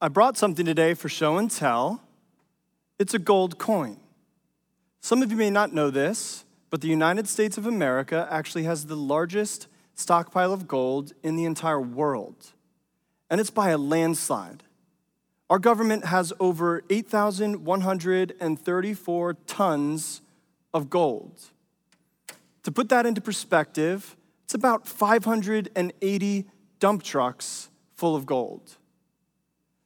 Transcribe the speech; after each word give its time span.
I 0.00 0.06
brought 0.06 0.36
something 0.36 0.64
today 0.64 0.94
for 0.94 1.08
show 1.08 1.38
and 1.38 1.50
tell. 1.50 2.00
It's 3.00 3.14
a 3.14 3.18
gold 3.18 3.58
coin. 3.58 3.96
Some 5.00 5.24
of 5.24 5.32
you 5.32 5.36
may 5.36 5.50
not 5.50 5.74
know 5.74 5.90
this, 5.90 6.44
but 6.70 6.82
the 6.82 6.88
United 6.88 7.26
States 7.26 7.58
of 7.58 7.66
America 7.66 8.28
actually 8.30 8.62
has 8.62 8.86
the 8.86 8.94
largest 8.94 9.66
stockpile 9.96 10.52
of 10.52 10.68
gold 10.68 11.14
in 11.24 11.34
the 11.34 11.44
entire 11.44 11.80
world, 11.80 12.52
and 13.28 13.40
it's 13.40 13.50
by 13.50 13.70
a 13.70 13.78
landslide. 13.78 14.62
Our 15.50 15.58
government 15.58 16.04
has 16.04 16.32
over 16.38 16.84
8,134 16.88 19.34
tons 19.48 20.20
of 20.72 20.90
gold. 20.90 21.40
To 22.62 22.70
put 22.70 22.88
that 22.90 23.04
into 23.04 23.20
perspective, 23.20 24.16
it's 24.44 24.54
about 24.54 24.86
580 24.86 26.46
dump 26.78 27.02
trucks 27.02 27.68
full 27.96 28.14
of 28.14 28.26
gold. 28.26 28.77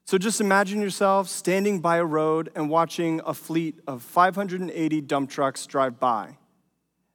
So 0.05 0.19
just 0.19 0.41
imagine 0.41 0.81
yourself 0.81 1.29
standing 1.29 1.81
by 1.81 1.97
a 1.97 2.05
road 2.05 2.51
and 2.55 2.69
watching 2.69 3.21
a 3.25 3.35
fleet 3.35 3.79
of 3.87 4.03
580 4.03 5.01
dump 5.03 5.31
trucks 5.31 5.67
drive 5.67 5.99
by. 6.01 6.37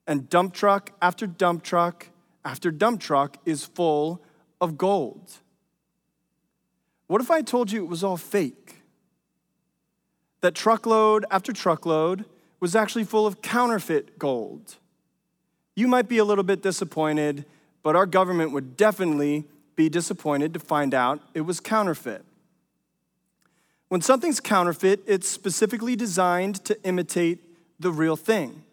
And 0.07 0.29
dump 0.29 0.53
truck 0.53 0.91
after 1.01 1.27
dump 1.27 1.63
truck 1.63 2.07
after 2.45 2.71
dump 2.71 3.01
truck 3.01 3.37
is 3.45 3.65
full 3.65 4.21
of 4.61 4.77
gold. 4.77 5.31
What 7.07 7.21
if 7.21 7.29
I 7.29 7.41
told 7.41 7.71
you 7.71 7.83
it 7.83 7.87
was 7.89 8.03
all 8.03 8.17
fake? 8.17 8.83
That 10.41 10.55
truckload 10.55 11.25
after 11.29 11.51
truckload 11.51 12.25
was 12.59 12.75
actually 12.75 13.03
full 13.03 13.27
of 13.27 13.41
counterfeit 13.41 14.17
gold. 14.17 14.77
You 15.75 15.87
might 15.87 16.07
be 16.07 16.17
a 16.17 16.25
little 16.25 16.43
bit 16.43 16.63
disappointed, 16.63 17.45
but 17.83 17.95
our 17.95 18.05
government 18.05 18.51
would 18.51 18.77
definitely 18.77 19.45
be 19.75 19.89
disappointed 19.89 20.53
to 20.53 20.59
find 20.59 20.93
out 20.93 21.21
it 21.33 21.41
was 21.41 21.59
counterfeit. 21.59 22.23
When 23.89 24.01
something's 24.01 24.39
counterfeit, 24.39 25.01
it's 25.07 25.27
specifically 25.27 25.95
designed 25.95 26.63
to 26.65 26.81
imitate 26.83 27.39
the 27.79 27.91
real 27.91 28.15
thing. 28.15 28.63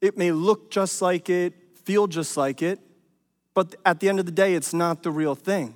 It 0.00 0.16
may 0.16 0.32
look 0.32 0.70
just 0.70 1.02
like 1.02 1.28
it, 1.28 1.54
feel 1.82 2.06
just 2.06 2.36
like 2.36 2.62
it, 2.62 2.78
but 3.52 3.74
at 3.84 4.00
the 4.00 4.08
end 4.08 4.20
of 4.20 4.26
the 4.26 4.32
day, 4.32 4.54
it's 4.54 4.74
not 4.74 5.02
the 5.02 5.10
real 5.10 5.34
thing. 5.34 5.74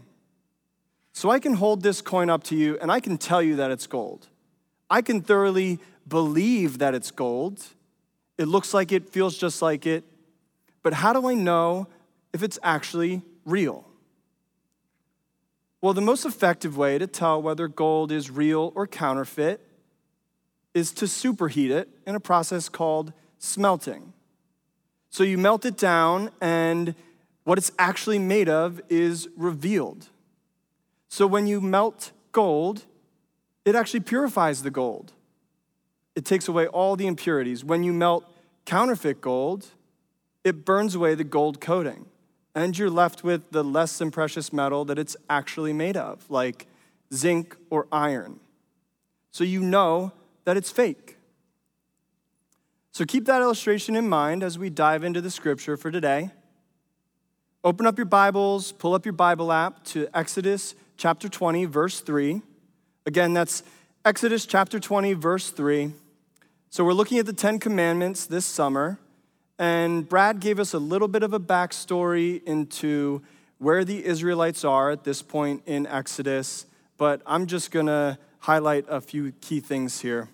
So 1.12 1.30
I 1.30 1.40
can 1.40 1.54
hold 1.54 1.82
this 1.82 2.00
coin 2.00 2.30
up 2.30 2.44
to 2.44 2.54
you 2.54 2.78
and 2.80 2.92
I 2.92 3.00
can 3.00 3.18
tell 3.18 3.42
you 3.42 3.56
that 3.56 3.70
it's 3.70 3.86
gold. 3.86 4.28
I 4.90 5.02
can 5.02 5.20
thoroughly 5.20 5.80
believe 6.06 6.78
that 6.78 6.94
it's 6.94 7.10
gold. 7.10 7.64
It 8.36 8.46
looks 8.46 8.72
like 8.72 8.92
it, 8.92 9.10
feels 9.10 9.36
just 9.36 9.60
like 9.60 9.86
it. 9.86 10.04
But 10.82 10.92
how 10.92 11.12
do 11.12 11.28
I 11.28 11.34
know 11.34 11.88
if 12.32 12.42
it's 12.42 12.58
actually 12.62 13.22
real? 13.44 13.87
Well, 15.80 15.94
the 15.94 16.00
most 16.00 16.24
effective 16.24 16.76
way 16.76 16.98
to 16.98 17.06
tell 17.06 17.40
whether 17.40 17.68
gold 17.68 18.10
is 18.10 18.30
real 18.30 18.72
or 18.74 18.86
counterfeit 18.86 19.60
is 20.74 20.90
to 20.92 21.04
superheat 21.04 21.70
it 21.70 21.88
in 22.04 22.16
a 22.16 22.20
process 22.20 22.68
called 22.68 23.12
smelting. 23.38 24.12
So 25.10 25.22
you 25.22 25.38
melt 25.38 25.64
it 25.64 25.76
down, 25.76 26.30
and 26.40 26.96
what 27.44 27.58
it's 27.58 27.70
actually 27.78 28.18
made 28.18 28.48
of 28.48 28.80
is 28.88 29.28
revealed. 29.36 30.08
So 31.08 31.26
when 31.26 31.46
you 31.46 31.60
melt 31.60 32.10
gold, 32.32 32.84
it 33.64 33.76
actually 33.76 34.00
purifies 34.00 34.62
the 34.62 34.70
gold. 34.70 35.12
It 36.16 36.24
takes 36.24 36.48
away 36.48 36.66
all 36.66 36.96
the 36.96 37.06
impurities. 37.06 37.64
When 37.64 37.84
you 37.84 37.92
melt 37.92 38.24
counterfeit 38.64 39.20
gold, 39.20 39.68
it 40.42 40.64
burns 40.64 40.96
away 40.96 41.14
the 41.14 41.24
gold 41.24 41.60
coating 41.60 42.06
and 42.54 42.76
you're 42.76 42.90
left 42.90 43.24
with 43.24 43.50
the 43.50 43.62
less 43.62 43.98
than 43.98 44.10
precious 44.10 44.52
metal 44.52 44.84
that 44.86 44.98
it's 44.98 45.16
actually 45.28 45.72
made 45.72 45.96
of, 45.96 46.28
like 46.30 46.66
zinc 47.12 47.56
or 47.70 47.86
iron. 47.92 48.40
So 49.30 49.44
you 49.44 49.60
know 49.60 50.12
that 50.44 50.56
it's 50.56 50.70
fake. 50.70 51.16
So 52.90 53.04
keep 53.04 53.26
that 53.26 53.42
illustration 53.42 53.94
in 53.94 54.08
mind 54.08 54.42
as 54.42 54.58
we 54.58 54.70
dive 54.70 55.04
into 55.04 55.20
the 55.20 55.30
scripture 55.30 55.76
for 55.76 55.90
today. 55.90 56.30
Open 57.62 57.86
up 57.86 57.98
your 57.98 58.06
Bibles, 58.06 58.72
pull 58.72 58.94
up 58.94 59.04
your 59.04 59.12
Bible 59.12 59.52
app 59.52 59.84
to 59.84 60.08
Exodus 60.14 60.74
chapter 60.96 61.28
20, 61.28 61.64
verse 61.66 62.00
3. 62.00 62.42
Again, 63.06 63.34
that's 63.34 63.62
Exodus 64.04 64.46
chapter 64.46 64.80
20, 64.80 65.12
verse 65.12 65.50
3. 65.50 65.92
So 66.70 66.84
we're 66.84 66.92
looking 66.92 67.18
at 67.18 67.26
the 67.26 67.32
Ten 67.32 67.58
Commandments 67.58 68.26
this 68.26 68.44
summer. 68.44 68.98
And 69.58 70.08
Brad 70.08 70.40
gave 70.40 70.60
us 70.60 70.72
a 70.72 70.78
little 70.78 71.08
bit 71.08 71.22
of 71.22 71.32
a 71.32 71.40
backstory 71.40 72.42
into 72.44 73.22
where 73.58 73.84
the 73.84 74.04
Israelites 74.04 74.64
are 74.64 74.90
at 74.90 75.02
this 75.02 75.20
point 75.20 75.62
in 75.66 75.86
Exodus, 75.86 76.66
but 76.96 77.22
I'm 77.26 77.46
just 77.46 77.72
going 77.72 77.86
to 77.86 78.18
highlight 78.38 78.84
a 78.88 79.00
few 79.00 79.32
key 79.40 79.58
things 79.58 80.00
here. 80.00 80.28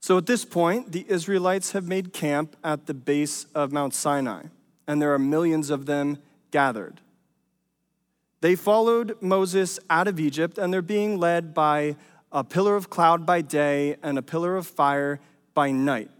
So 0.00 0.18
at 0.18 0.26
this 0.26 0.44
point, 0.44 0.92
the 0.92 1.06
Israelites 1.08 1.72
have 1.72 1.88
made 1.88 2.12
camp 2.12 2.54
at 2.62 2.86
the 2.86 2.94
base 2.94 3.46
of 3.54 3.72
Mount 3.72 3.94
Sinai, 3.94 4.44
and 4.86 5.00
there 5.00 5.12
are 5.14 5.18
millions 5.18 5.70
of 5.70 5.86
them 5.86 6.18
gathered. 6.50 7.00
They 8.42 8.54
followed 8.54 9.16
Moses 9.22 9.80
out 9.88 10.06
of 10.06 10.20
Egypt, 10.20 10.58
and 10.58 10.72
they're 10.72 10.82
being 10.82 11.18
led 11.18 11.54
by 11.54 11.96
a 12.30 12.44
pillar 12.44 12.76
of 12.76 12.90
cloud 12.90 13.24
by 13.24 13.40
day 13.40 13.96
and 14.02 14.18
a 14.18 14.22
pillar 14.22 14.56
of 14.56 14.66
fire 14.66 15.18
by 15.54 15.70
night. 15.70 16.10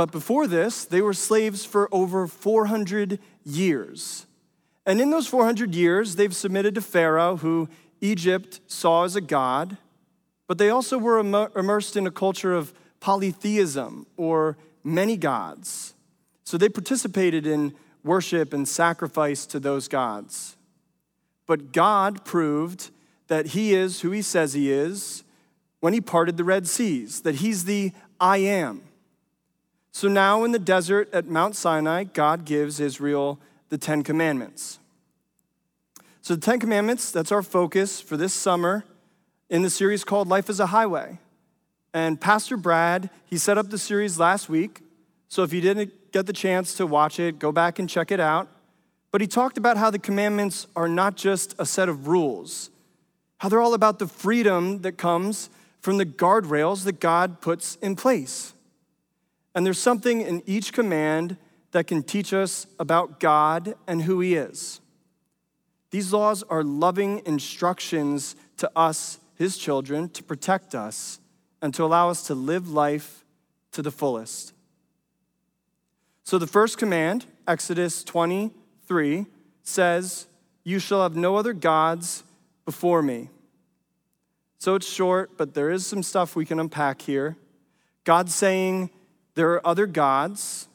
But 0.00 0.12
before 0.12 0.46
this, 0.46 0.86
they 0.86 1.02
were 1.02 1.12
slaves 1.12 1.66
for 1.66 1.86
over 1.92 2.26
400 2.26 3.18
years. 3.44 4.24
And 4.86 4.98
in 4.98 5.10
those 5.10 5.26
400 5.26 5.74
years, 5.74 6.16
they've 6.16 6.34
submitted 6.34 6.74
to 6.76 6.80
Pharaoh, 6.80 7.36
who 7.36 7.68
Egypt 8.00 8.60
saw 8.66 9.04
as 9.04 9.14
a 9.14 9.20
god, 9.20 9.76
but 10.46 10.56
they 10.56 10.70
also 10.70 10.96
were 10.96 11.18
immersed 11.18 11.98
in 11.98 12.06
a 12.06 12.10
culture 12.10 12.54
of 12.54 12.72
polytheism 13.00 14.06
or 14.16 14.56
many 14.82 15.18
gods. 15.18 15.92
So 16.44 16.56
they 16.56 16.70
participated 16.70 17.46
in 17.46 17.74
worship 18.02 18.54
and 18.54 18.66
sacrifice 18.66 19.44
to 19.44 19.60
those 19.60 19.86
gods. 19.86 20.56
But 21.46 21.74
God 21.74 22.24
proved 22.24 22.88
that 23.26 23.48
He 23.48 23.74
is 23.74 24.00
who 24.00 24.12
He 24.12 24.22
says 24.22 24.54
He 24.54 24.72
is 24.72 25.24
when 25.80 25.92
He 25.92 26.00
parted 26.00 26.38
the 26.38 26.44
Red 26.44 26.66
Seas, 26.66 27.20
that 27.20 27.34
He's 27.34 27.66
the 27.66 27.92
I 28.18 28.38
am. 28.38 28.80
So 29.92 30.08
now 30.08 30.44
in 30.44 30.52
the 30.52 30.58
desert 30.58 31.12
at 31.12 31.26
Mount 31.26 31.56
Sinai, 31.56 32.04
God 32.04 32.44
gives 32.44 32.80
Israel 32.80 33.38
the 33.68 33.78
Ten 33.78 34.02
Commandments. 34.02 34.78
So 36.22 36.34
the 36.34 36.40
Ten 36.40 36.60
Commandments, 36.60 37.10
that's 37.10 37.32
our 37.32 37.42
focus 37.42 38.00
for 38.00 38.16
this 38.16 38.32
summer 38.32 38.84
in 39.48 39.62
the 39.62 39.70
series 39.70 40.04
called 40.04 40.28
Life 40.28 40.48
is 40.48 40.60
a 40.60 40.66
Highway. 40.66 41.18
And 41.92 42.20
Pastor 42.20 42.56
Brad, 42.56 43.10
he 43.26 43.36
set 43.36 43.58
up 43.58 43.70
the 43.70 43.78
series 43.78 44.18
last 44.18 44.48
week. 44.48 44.80
So 45.28 45.42
if 45.42 45.52
you 45.52 45.60
didn't 45.60 46.12
get 46.12 46.26
the 46.26 46.32
chance 46.32 46.74
to 46.74 46.86
watch 46.86 47.18
it, 47.18 47.38
go 47.38 47.50
back 47.50 47.78
and 47.78 47.88
check 47.88 48.12
it 48.12 48.20
out. 48.20 48.48
But 49.10 49.20
he 49.20 49.26
talked 49.26 49.58
about 49.58 49.76
how 49.76 49.90
the 49.90 49.98
commandments 49.98 50.68
are 50.76 50.88
not 50.88 51.16
just 51.16 51.54
a 51.58 51.66
set 51.66 51.88
of 51.88 52.06
rules, 52.06 52.70
how 53.38 53.48
they're 53.48 53.60
all 53.60 53.74
about 53.74 53.98
the 53.98 54.06
freedom 54.06 54.82
that 54.82 54.92
comes 54.92 55.50
from 55.80 55.98
the 55.98 56.06
guardrails 56.06 56.84
that 56.84 57.00
God 57.00 57.40
puts 57.40 57.76
in 57.76 57.96
place. 57.96 58.54
And 59.54 59.66
there's 59.66 59.78
something 59.78 60.20
in 60.20 60.42
each 60.46 60.72
command 60.72 61.36
that 61.72 61.86
can 61.86 62.02
teach 62.02 62.32
us 62.32 62.66
about 62.78 63.20
God 63.20 63.74
and 63.86 64.02
who 64.02 64.20
He 64.20 64.34
is. 64.34 64.80
These 65.90 66.12
laws 66.12 66.42
are 66.44 66.62
loving 66.62 67.22
instructions 67.26 68.36
to 68.58 68.70
us, 68.76 69.18
His 69.36 69.58
children, 69.58 70.08
to 70.10 70.22
protect 70.22 70.74
us 70.74 71.20
and 71.62 71.74
to 71.74 71.84
allow 71.84 72.10
us 72.10 72.26
to 72.28 72.34
live 72.34 72.70
life 72.70 73.24
to 73.72 73.82
the 73.82 73.90
fullest. 73.90 74.52
So 76.22 76.38
the 76.38 76.46
first 76.46 76.78
command, 76.78 77.26
Exodus 77.48 78.04
23, 78.04 79.26
says, 79.62 80.26
You 80.62 80.78
shall 80.78 81.02
have 81.02 81.16
no 81.16 81.36
other 81.36 81.52
gods 81.52 82.22
before 82.64 83.02
me. 83.02 83.30
So 84.58 84.74
it's 84.74 84.88
short, 84.88 85.36
but 85.36 85.54
there 85.54 85.70
is 85.70 85.86
some 85.86 86.02
stuff 86.02 86.36
we 86.36 86.44
can 86.44 86.60
unpack 86.60 87.02
here. 87.02 87.36
God's 88.04 88.34
saying, 88.34 88.90
there 89.34 89.52
are 89.52 89.66
other 89.66 89.86
gods, 89.86 90.68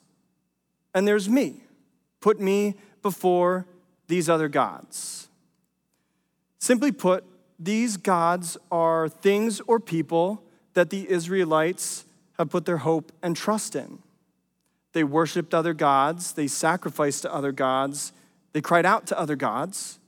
and 0.94 1.08
there's 1.08 1.30
me. 1.30 1.62
Put 2.22 2.40
me 2.40 2.76
before 3.02 3.66
these 4.08 4.30
other 4.30 4.48
gods. 4.48 5.28
Simply 6.60 6.92
put, 6.92 7.24
these 7.60 7.98
gods 7.98 8.58
are 8.72 9.08
things 9.08 9.62
or 9.62 9.80
people 9.80 10.42
that 10.74 10.90
the 10.90 11.10
Israelites 11.10 12.06
have 12.38 12.50
put 12.50 12.66
their 12.66 12.78
hope 12.78 13.12
and 13.22 13.36
trust 13.36 13.76
in. 13.76 14.00
They 14.94 15.04
worshiped 15.04 15.54
other 15.54 15.74
gods, 15.74 16.34
they 16.34 16.48
sacrificed 16.48 17.24
to 17.24 17.34
other 17.34 17.52
gods, 17.52 18.14
they 18.54 18.62
cried 18.62 18.86
out 18.86 19.08
to 19.08 19.20
other 19.20 19.36
gods, 19.36 20.00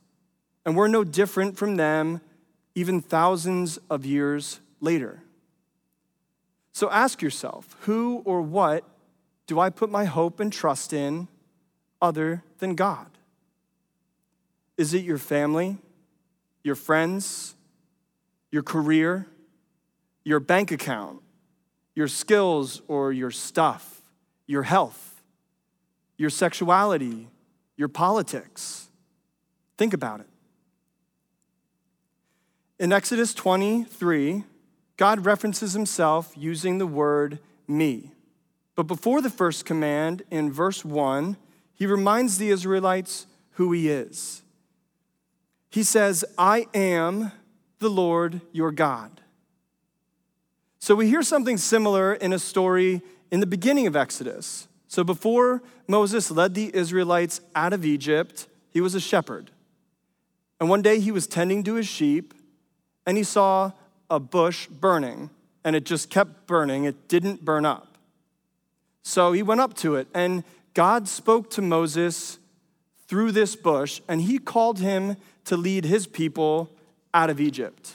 and 0.64 0.76
we're 0.76 0.88
no 0.88 1.04
different 1.04 1.56
from 1.56 1.76
them 1.76 2.20
even 2.74 3.00
thousands 3.00 3.78
of 3.90 4.06
years 4.06 4.60
later. 4.80 5.22
So 6.78 6.88
ask 6.90 7.22
yourself 7.22 7.76
who 7.80 8.22
or 8.24 8.40
what 8.40 8.84
do 9.48 9.58
I 9.58 9.68
put 9.68 9.90
my 9.90 10.04
hope 10.04 10.38
and 10.38 10.52
trust 10.52 10.92
in 10.92 11.26
other 12.00 12.44
than 12.60 12.76
God? 12.76 13.08
Is 14.76 14.94
it 14.94 15.02
your 15.02 15.18
family, 15.18 15.78
your 16.62 16.76
friends, 16.76 17.56
your 18.52 18.62
career, 18.62 19.26
your 20.22 20.38
bank 20.38 20.70
account, 20.70 21.20
your 21.96 22.06
skills 22.06 22.80
or 22.86 23.12
your 23.12 23.32
stuff, 23.32 24.00
your 24.46 24.62
health, 24.62 25.20
your 26.16 26.30
sexuality, 26.30 27.26
your 27.76 27.88
politics. 27.88 28.86
Think 29.76 29.94
about 29.94 30.20
it. 30.20 30.28
In 32.78 32.92
Exodus 32.92 33.34
23, 33.34 34.44
God 34.98 35.24
references 35.24 35.72
himself 35.72 36.32
using 36.36 36.76
the 36.76 36.86
word 36.86 37.38
me. 37.66 38.10
But 38.74 38.82
before 38.82 39.22
the 39.22 39.30
first 39.30 39.64
command, 39.64 40.22
in 40.30 40.52
verse 40.52 40.84
1, 40.84 41.36
he 41.72 41.86
reminds 41.86 42.36
the 42.36 42.50
Israelites 42.50 43.26
who 43.52 43.72
he 43.72 43.88
is. 43.88 44.42
He 45.70 45.82
says, 45.82 46.24
I 46.36 46.66
am 46.74 47.32
the 47.78 47.88
Lord 47.88 48.40
your 48.52 48.72
God. 48.72 49.20
So 50.80 50.94
we 50.94 51.08
hear 51.08 51.22
something 51.22 51.58
similar 51.58 52.14
in 52.14 52.32
a 52.32 52.38
story 52.38 53.00
in 53.30 53.40
the 53.40 53.46
beginning 53.46 53.86
of 53.86 53.94
Exodus. 53.94 54.66
So 54.88 55.04
before 55.04 55.62
Moses 55.86 56.30
led 56.30 56.54
the 56.54 56.74
Israelites 56.74 57.40
out 57.54 57.72
of 57.72 57.84
Egypt, 57.84 58.48
he 58.70 58.80
was 58.80 58.94
a 58.94 59.00
shepherd. 59.00 59.50
And 60.58 60.68
one 60.68 60.82
day 60.82 60.98
he 60.98 61.12
was 61.12 61.28
tending 61.28 61.62
to 61.64 61.74
his 61.74 61.86
sheep 61.86 62.34
and 63.06 63.16
he 63.16 63.22
saw 63.22 63.72
a 64.10 64.20
bush 64.20 64.66
burning 64.66 65.30
and 65.64 65.76
it 65.76 65.84
just 65.84 66.10
kept 66.10 66.46
burning, 66.46 66.84
it 66.84 67.08
didn't 67.08 67.44
burn 67.44 67.66
up. 67.66 67.98
So 69.02 69.32
he 69.32 69.42
went 69.42 69.60
up 69.60 69.74
to 69.74 69.96
it 69.96 70.08
and 70.14 70.44
God 70.74 71.08
spoke 71.08 71.50
to 71.50 71.62
Moses 71.62 72.38
through 73.06 73.32
this 73.32 73.56
bush 73.56 74.00
and 74.08 74.22
he 74.22 74.38
called 74.38 74.78
him 74.78 75.16
to 75.46 75.56
lead 75.56 75.84
his 75.84 76.06
people 76.06 76.70
out 77.12 77.30
of 77.30 77.40
Egypt. 77.40 77.94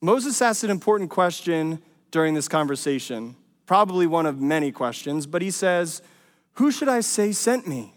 Moses 0.00 0.42
asked 0.42 0.64
an 0.64 0.70
important 0.70 1.10
question 1.10 1.80
during 2.10 2.34
this 2.34 2.48
conversation, 2.48 3.36
probably 3.66 4.06
one 4.06 4.26
of 4.26 4.40
many 4.40 4.72
questions, 4.72 5.26
but 5.26 5.40
he 5.40 5.50
says, 5.50 6.02
Who 6.54 6.72
should 6.72 6.88
I 6.88 7.00
say 7.00 7.30
sent 7.32 7.66
me? 7.66 7.94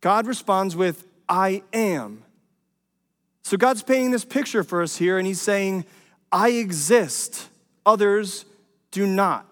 God 0.00 0.26
responds 0.26 0.74
with, 0.74 1.06
I 1.28 1.62
am. 1.72 2.24
So 3.42 3.56
God's 3.56 3.82
painting 3.82 4.12
this 4.12 4.24
picture 4.24 4.62
for 4.62 4.82
us 4.82 4.96
here, 4.96 5.18
and 5.18 5.26
he's 5.26 5.40
saying, 5.40 5.84
I 6.30 6.50
exist, 6.50 7.48
others 7.84 8.44
do 8.90 9.06
not. 9.06 9.46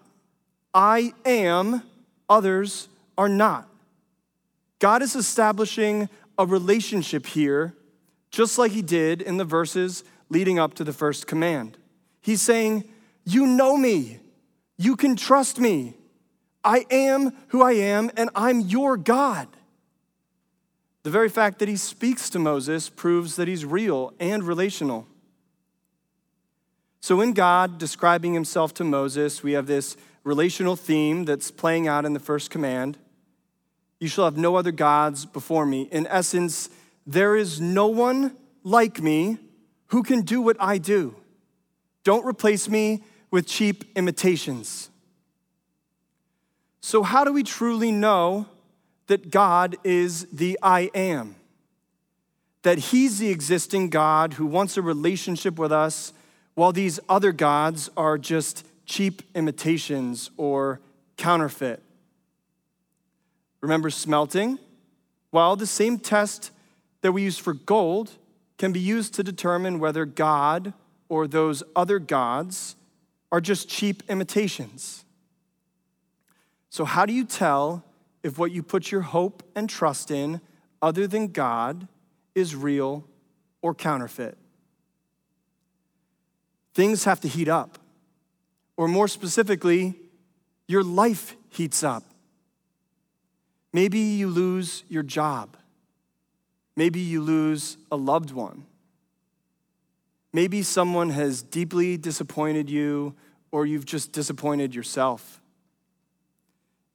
I 0.73 1.13
am, 1.25 1.83
others 2.29 2.87
are 3.17 3.29
not. 3.29 3.67
God 4.79 5.01
is 5.01 5.15
establishing 5.15 6.09
a 6.37 6.45
relationship 6.45 7.25
here, 7.25 7.75
just 8.31 8.57
like 8.57 8.71
he 8.71 8.81
did 8.81 9.21
in 9.21 9.37
the 9.37 9.45
verses 9.45 10.03
leading 10.29 10.57
up 10.57 10.73
to 10.75 10.83
the 10.83 10.93
first 10.93 11.27
command. 11.27 11.77
He's 12.21 12.41
saying, 12.41 12.85
You 13.25 13.45
know 13.45 13.77
me, 13.77 14.19
you 14.77 14.95
can 14.95 15.15
trust 15.15 15.59
me. 15.59 15.95
I 16.63 16.85
am 16.89 17.31
who 17.49 17.61
I 17.61 17.73
am, 17.73 18.09
and 18.15 18.29
I'm 18.33 18.61
your 18.61 18.95
God. 18.95 19.47
The 21.03 21.09
very 21.09 21.29
fact 21.29 21.59
that 21.59 21.67
he 21.67 21.77
speaks 21.77 22.29
to 22.29 22.39
Moses 22.39 22.89
proves 22.89 23.35
that 23.35 23.47
he's 23.47 23.65
real 23.65 24.13
and 24.19 24.43
relational. 24.43 25.07
So, 26.99 27.21
in 27.21 27.33
God 27.33 27.79
describing 27.79 28.35
himself 28.35 28.73
to 28.75 28.83
Moses, 28.83 29.41
we 29.41 29.53
have 29.53 29.65
this 29.65 29.97
relational 30.23 30.75
theme 30.75 31.25
that's 31.25 31.49
playing 31.49 31.87
out 31.87 32.05
in 32.05 32.13
the 32.13 32.19
first 32.19 32.51
command. 32.51 32.97
You 33.99 34.07
shall 34.07 34.25
have 34.25 34.37
no 34.37 34.55
other 34.55 34.71
gods 34.71 35.25
before 35.25 35.65
me. 35.65 35.87
In 35.91 36.05
essence, 36.07 36.69
there 37.07 37.35
is 37.35 37.59
no 37.59 37.87
one 37.87 38.37
like 38.63 39.01
me 39.01 39.39
who 39.87 40.03
can 40.03 40.21
do 40.21 40.41
what 40.41 40.57
I 40.59 40.77
do. 40.77 41.15
Don't 42.03 42.25
replace 42.25 42.69
me 42.69 43.03
with 43.31 43.47
cheap 43.47 43.85
imitations. 43.95 44.89
So, 46.81 47.01
how 47.01 47.23
do 47.23 47.33
we 47.33 47.43
truly 47.43 47.91
know 47.91 48.45
that 49.07 49.31
God 49.31 49.77
is 49.83 50.25
the 50.31 50.57
I 50.61 50.91
am? 50.93 51.35
That 52.63 52.77
He's 52.77 53.19
the 53.19 53.29
existing 53.29 53.89
God 53.89 54.33
who 54.33 54.45
wants 54.45 54.77
a 54.77 54.81
relationship 54.81 55.57
with 55.57 55.71
us, 55.71 56.13
while 56.53 56.71
these 56.71 56.99
other 57.09 57.31
gods 57.31 57.89
are 57.95 58.17
just 58.17 58.65
cheap 58.85 59.21
imitations 59.33 60.29
or 60.37 60.79
counterfeit. 61.17 61.81
Remember 63.61 63.89
smelting? 63.89 64.59
Well, 65.31 65.55
the 65.55 65.67
same 65.67 65.97
test 65.97 66.51
that 67.01 67.11
we 67.11 67.23
use 67.23 67.37
for 67.37 67.53
gold 67.53 68.11
can 68.57 68.71
be 68.71 68.79
used 68.79 69.13
to 69.15 69.23
determine 69.23 69.79
whether 69.79 70.05
God 70.05 70.73
or 71.09 71.27
those 71.27 71.63
other 71.75 71.99
gods 71.99 72.75
are 73.31 73.41
just 73.41 73.69
cheap 73.69 74.03
imitations. 74.09 75.03
So, 76.69 76.85
how 76.85 77.05
do 77.05 77.13
you 77.13 77.25
tell 77.25 77.83
if 78.23 78.37
what 78.37 78.51
you 78.51 78.63
put 78.63 78.91
your 78.91 79.01
hope 79.01 79.43
and 79.55 79.69
trust 79.69 80.11
in, 80.11 80.41
other 80.81 81.07
than 81.07 81.27
God, 81.27 81.87
is 82.35 82.55
real 82.55 83.05
or 83.61 83.73
counterfeit? 83.73 84.37
Things 86.73 87.03
have 87.03 87.19
to 87.21 87.27
heat 87.27 87.47
up. 87.47 87.77
Or 88.77 88.87
more 88.87 89.07
specifically, 89.07 89.95
your 90.67 90.83
life 90.83 91.35
heats 91.49 91.83
up. 91.83 92.03
Maybe 93.73 93.99
you 93.99 94.27
lose 94.27 94.83
your 94.89 95.03
job. 95.03 95.57
Maybe 96.75 96.99
you 96.99 97.21
lose 97.21 97.77
a 97.91 97.95
loved 97.95 98.31
one. 98.31 98.65
Maybe 100.33 100.63
someone 100.63 101.09
has 101.09 101.41
deeply 101.41 101.97
disappointed 101.97 102.69
you, 102.69 103.13
or 103.51 103.65
you've 103.65 103.85
just 103.85 104.13
disappointed 104.13 104.73
yourself. 104.73 105.41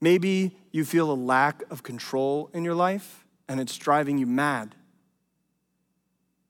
Maybe 0.00 0.56
you 0.76 0.84
feel 0.84 1.10
a 1.10 1.14
lack 1.14 1.62
of 1.70 1.82
control 1.82 2.50
in 2.52 2.62
your 2.62 2.74
life, 2.74 3.24
and 3.48 3.58
it's 3.60 3.76
driving 3.76 4.18
you 4.18 4.26
mad. 4.26 4.74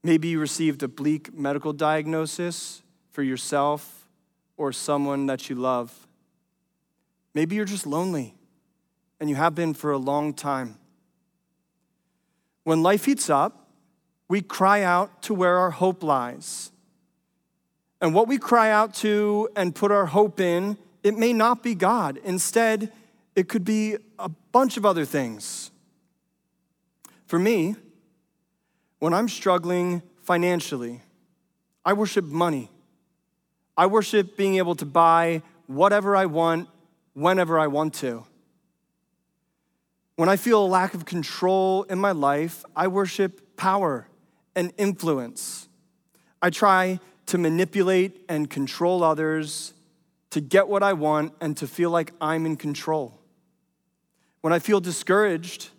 Maybe 0.03 0.29
you 0.29 0.41
received 0.41 0.83
a 0.83 0.89
bleak 0.89 1.33
medical 1.33 1.73
diagnosis 1.73 2.83
for 3.13 3.23
yourself 3.23 4.09
or 4.57 4.73
someone 4.73 5.27
that 5.27 5.49
you 5.49 5.57
love. 5.57 6.07
Maybe 7.35 7.57
you're 7.57 7.65
just 7.65 7.87
lonely, 7.87 8.35
and 9.21 9.31
you 9.31 9.37
have 9.37 9.55
been 9.55 9.75
for 9.75 9.93
a 9.93 9.99
long 9.99 10.35
time. 10.35 10.79
When 12.65 12.83
life 12.83 13.05
heats 13.05 13.31
up, 13.31 13.69
we 14.29 14.41
cry 14.43 14.83
out 14.83 15.23
to 15.23 15.35
where 15.35 15.57
our 15.59 15.71
hope 15.71 16.03
lies. 16.03 16.73
And 18.01 18.13
what 18.13 18.27
we 18.27 18.39
cry 18.39 18.71
out 18.71 18.93
to 18.95 19.49
and 19.55 19.75
put 19.75 19.93
our 19.93 20.07
hope 20.07 20.41
in, 20.41 20.77
it 21.03 21.17
may 21.17 21.33
not 21.33 21.63
be 21.63 21.75
God. 21.75 22.19
Instead, 22.25 22.93
it 23.37 23.49
could 23.49 23.65
be 23.65 23.97
a 24.19 24.31
bunch 24.51 24.79
of 24.79 24.87
other 24.87 25.05
things. 25.05 25.71
For 27.27 27.39
me, 27.39 27.77
when 28.99 29.13
I'm 29.13 29.29
struggling 29.29 30.03
financially, 30.23 31.03
I 31.85 31.93
worship 31.93 32.25
money. 32.25 32.71
I 33.77 33.87
worship 33.87 34.37
being 34.39 34.57
able 34.57 34.75
to 34.77 34.87
buy 34.87 35.43
whatever 35.67 36.17
I 36.17 36.27
want, 36.27 36.69
whenever 37.13 37.59
I 37.59 37.67
want 37.67 37.93
to. 37.95 38.25
When 40.17 40.31
I 40.31 40.37
feel 40.37 40.65
a 40.65 40.67
lack 40.67 40.95
of 40.95 41.05
control 41.05 41.83
in 41.85 41.99
my 41.99 42.13
life, 42.13 42.65
I 42.75 42.89
worship 42.89 43.57
power 43.59 44.09
and 44.55 44.73
influence. 44.79 45.69
I 46.41 46.49
try 46.49 47.01
to 47.27 47.37
manipulate 47.37 48.25
and 48.31 48.49
control 48.49 49.05
others 49.05 49.75
to 50.31 50.41
get 50.41 50.69
what 50.69 50.83
I 50.83 50.95
want 50.95 51.35
and 51.41 51.55
to 51.59 51.67
feel 51.67 51.91
like 51.91 52.13
I'm 52.19 52.47
in 52.47 52.57
control. 52.57 53.16
When 54.47 54.53
I 54.53 54.61
feel 54.61 54.79
discouraged, 54.79 55.71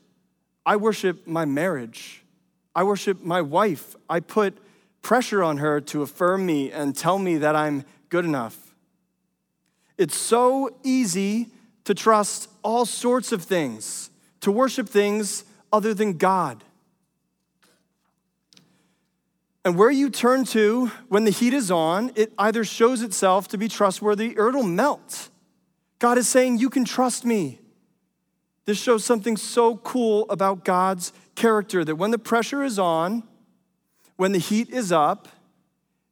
I 0.65 0.75
worship 0.75 1.25
my 1.25 1.45
marriage. 1.45 2.21
I 2.75 2.83
worship 2.83 3.23
my 3.23 3.41
wife. 3.41 3.95
I 4.09 4.19
put 4.19 4.57
pressure 5.01 5.41
on 5.41 5.59
her 5.59 5.79
to 5.79 6.01
affirm 6.01 6.45
me 6.45 6.69
and 6.73 6.93
tell 6.93 7.17
me 7.17 7.37
that 7.37 7.55
I'm 7.55 7.85
good 8.09 8.25
enough. 8.25 8.75
It's 9.97 10.17
so 10.17 10.75
easy 10.83 11.47
to 11.85 11.93
trust 11.93 12.49
all 12.61 12.85
sorts 12.85 13.31
of 13.31 13.41
things 13.41 14.09
to 14.41 14.51
worship 14.51 14.89
things 14.89 15.45
other 15.71 15.93
than 15.93 16.17
God. 16.17 16.61
And 19.63 19.77
where 19.77 19.91
you 19.91 20.09
turn 20.09 20.43
to 20.43 20.87
when 21.07 21.23
the 21.23 21.31
heat 21.31 21.53
is 21.53 21.71
on, 21.71 22.11
it 22.15 22.33
either 22.37 22.65
shows 22.65 23.01
itself 23.01 23.47
to 23.47 23.57
be 23.57 23.69
trustworthy 23.69 24.37
or 24.37 24.49
it'll 24.49 24.63
melt. 24.63 25.29
God 25.99 26.17
is 26.17 26.27
saying, 26.27 26.57
You 26.57 26.69
can 26.69 26.83
trust 26.83 27.23
me. 27.23 27.61
This 28.67 28.77
shows 28.77 29.05
something 29.05 29.37
so 29.37 29.77
cool 29.77 30.25
about 30.29 30.65
God's 30.65 31.13
character 31.35 31.85
that 31.85 31.95
when 31.95 32.11
the 32.11 32.19
pressure 32.19 32.63
is 32.63 32.77
on, 32.77 33.23
when 34.17 34.33
the 34.33 34.39
heat 34.39 34.69
is 34.69 34.91
up, 34.91 35.29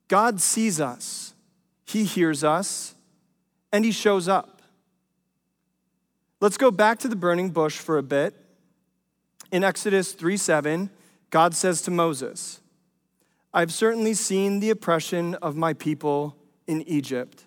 God 0.08 0.40
sees 0.40 0.80
us, 0.80 1.34
He 1.86 2.06
hears 2.06 2.46
us, 2.46 2.96
and 3.74 3.84
He 3.84 3.92
shows 3.92 4.30
up. 4.30 4.62
Let's 6.40 6.58
go 6.58 6.72
back 6.72 6.98
to 7.00 7.10
the 7.10 7.16
burning 7.18 7.50
bush 7.50 7.78
for 7.78 7.98
a 7.98 8.04
bit. 8.04 8.34
In 9.52 9.66
Exodus 9.66 10.14
3 10.14 10.38
7, 10.38 10.90
God 11.32 11.54
says 11.56 11.82
to 11.82 11.92
Moses, 11.92 12.62
I've 13.54 13.74
certainly 13.74 14.14
seen 14.14 14.62
the 14.62 14.70
oppression 14.70 15.36
of 15.36 15.58
my 15.58 15.74
people 15.74 16.38
in 16.68 16.84
Egypt. 16.84 17.44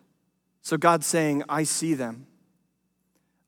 So 0.61 0.77
God's 0.77 1.07
saying, 1.07 1.45
I 1.49 1.63
see 1.63 1.95
them. 1.95 2.28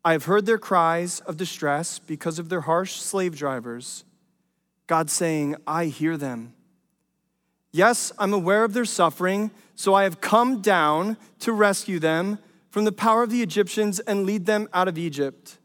I 0.05 0.13
have 0.13 0.25
heard 0.25 0.47
their 0.47 0.59
cries 0.59 1.21
of 1.21 1.37
distress 1.37 1.99
because 1.99 2.39
of 2.39 2.49
their 2.49 2.63
harsh 2.63 2.97
slave 2.97 3.37
drivers. 3.37 4.05
God 4.87 5.11
saying, 5.11 5.57
I 5.67 5.87
hear 5.87 6.17
them. 6.17 6.55
Yes, 7.73 8.11
I'm 8.19 8.33
aware 8.33 8.65
of 8.65 8.73
their 8.73 8.85
suffering, 8.85 9.51
so 9.77 9.95
I 9.95 10.05
have 10.05 10.21
come 10.21 10.63
down 10.63 11.17
to 11.41 11.53
rescue 11.53 11.99
them 11.99 12.39
from 12.71 12.85
the 12.85 12.93
power 12.93 13.23
of 13.23 13.31
the 13.31 13.43
Egyptians 13.43 14.01
and 14.01 14.25
lead 14.25 14.47
them 14.47 14.69
out 14.73 14.89
of 14.89 14.99
Egypt. 14.99 15.59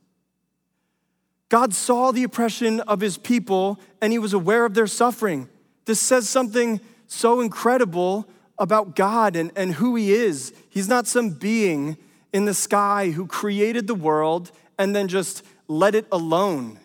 God 1.49 1.73
saw 1.73 2.11
the 2.11 2.23
oppression 2.23 2.81
of 2.81 3.01
his 3.01 3.17
people 3.17 3.79
and 4.01 4.11
he 4.11 4.19
was 4.19 4.33
aware 4.33 4.65
of 4.65 4.73
their 4.73 4.87
suffering. 4.87 5.47
This 5.85 6.01
says 6.01 6.27
something 6.27 6.81
so 7.07 7.39
incredible 7.39 8.27
about 8.57 8.95
God 8.95 9.35
and, 9.35 9.51
and 9.55 9.73
who 9.73 9.95
he 9.95 10.13
is. 10.13 10.53
He's 10.69 10.87
not 10.87 11.07
some 11.07 11.29
being 11.29 11.97
in 12.35 12.43
the 12.43 12.53
sky 12.53 13.11
who 13.11 13.25
created 13.25 13.87
the 13.87 13.95
world 13.95 14.51
and 14.77 14.93
then 14.93 15.07
just 15.07 15.41
let 15.69 15.95
it 15.95 16.05
alone. 16.11 16.77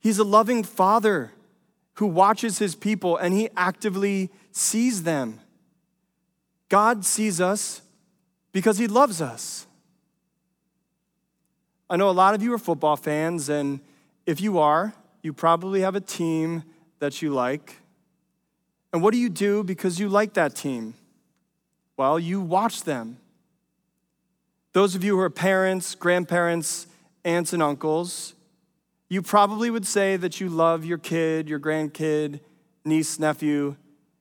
He's 0.00 0.18
a 0.18 0.22
loving 0.24 0.62
father 0.62 1.32
who 1.94 2.06
watches 2.06 2.58
his 2.58 2.74
people 2.74 3.16
and 3.16 3.32
he 3.32 3.48
actively 3.56 4.30
sees 4.52 5.04
them. 5.04 5.40
God 6.68 7.06
sees 7.06 7.40
us 7.40 7.80
because 8.52 8.76
he 8.76 8.86
loves 8.86 9.22
us. 9.22 9.66
I 11.88 11.96
know 11.96 12.10
a 12.10 12.12
lot 12.12 12.34
of 12.34 12.42
you 12.42 12.52
are 12.52 12.58
football 12.58 12.96
fans, 12.96 13.48
and 13.48 13.80
if 14.26 14.42
you 14.42 14.58
are, 14.58 14.92
you 15.22 15.32
probably 15.32 15.80
have 15.80 15.94
a 15.94 16.02
team 16.02 16.64
that 16.98 17.22
you 17.22 17.30
like. 17.30 17.76
And 18.92 19.02
what 19.02 19.12
do 19.12 19.18
you 19.18 19.30
do 19.30 19.64
because 19.64 19.98
you 19.98 20.10
like 20.10 20.34
that 20.34 20.54
team? 20.54 20.92
Well, 21.96 22.18
you 22.18 22.42
watch 22.42 22.84
them. 22.84 23.16
Those 24.78 24.94
of 24.94 25.02
you 25.02 25.16
who 25.16 25.22
are 25.22 25.28
parents, 25.28 25.96
grandparents, 25.96 26.86
aunts, 27.24 27.52
and 27.52 27.60
uncles, 27.60 28.36
you 29.08 29.22
probably 29.22 29.70
would 29.70 29.84
say 29.84 30.16
that 30.16 30.40
you 30.40 30.48
love 30.48 30.84
your 30.84 30.98
kid, 30.98 31.48
your 31.48 31.58
grandkid, 31.58 32.38
niece, 32.84 33.18
nephew, 33.18 33.74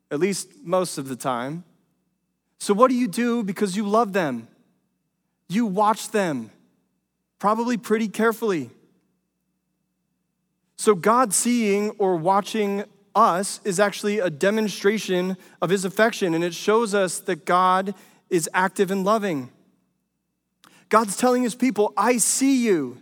at 0.09 0.19
least 0.19 0.49
most 0.63 0.97
of 0.97 1.09
the 1.09 1.15
time. 1.15 1.63
So, 2.57 2.73
what 2.73 2.89
do 2.89 2.95
you 2.95 3.07
do 3.07 3.43
because 3.43 3.77
you 3.77 3.87
love 3.87 4.13
them? 4.13 4.47
You 5.47 5.67
watch 5.67 6.09
them, 6.09 6.49
probably 7.37 7.77
pretty 7.77 8.07
carefully. 8.07 8.71
So, 10.75 10.95
God 10.95 11.35
seeing 11.35 11.91
or 11.99 12.15
watching 12.15 12.83
us 13.13 13.61
is 13.63 13.79
actually 13.79 14.17
a 14.17 14.31
demonstration 14.31 15.37
of 15.61 15.69
his 15.69 15.85
affection, 15.85 16.33
and 16.33 16.43
it 16.43 16.55
shows 16.55 16.95
us 16.95 17.19
that 17.19 17.45
God 17.45 17.93
is 18.31 18.49
active 18.55 18.89
and 18.89 19.05
loving. 19.05 19.51
God's 20.89 21.17
telling 21.17 21.43
his 21.43 21.55
people, 21.55 21.93
I 21.97 22.17
see 22.17 22.65
you. 22.65 23.01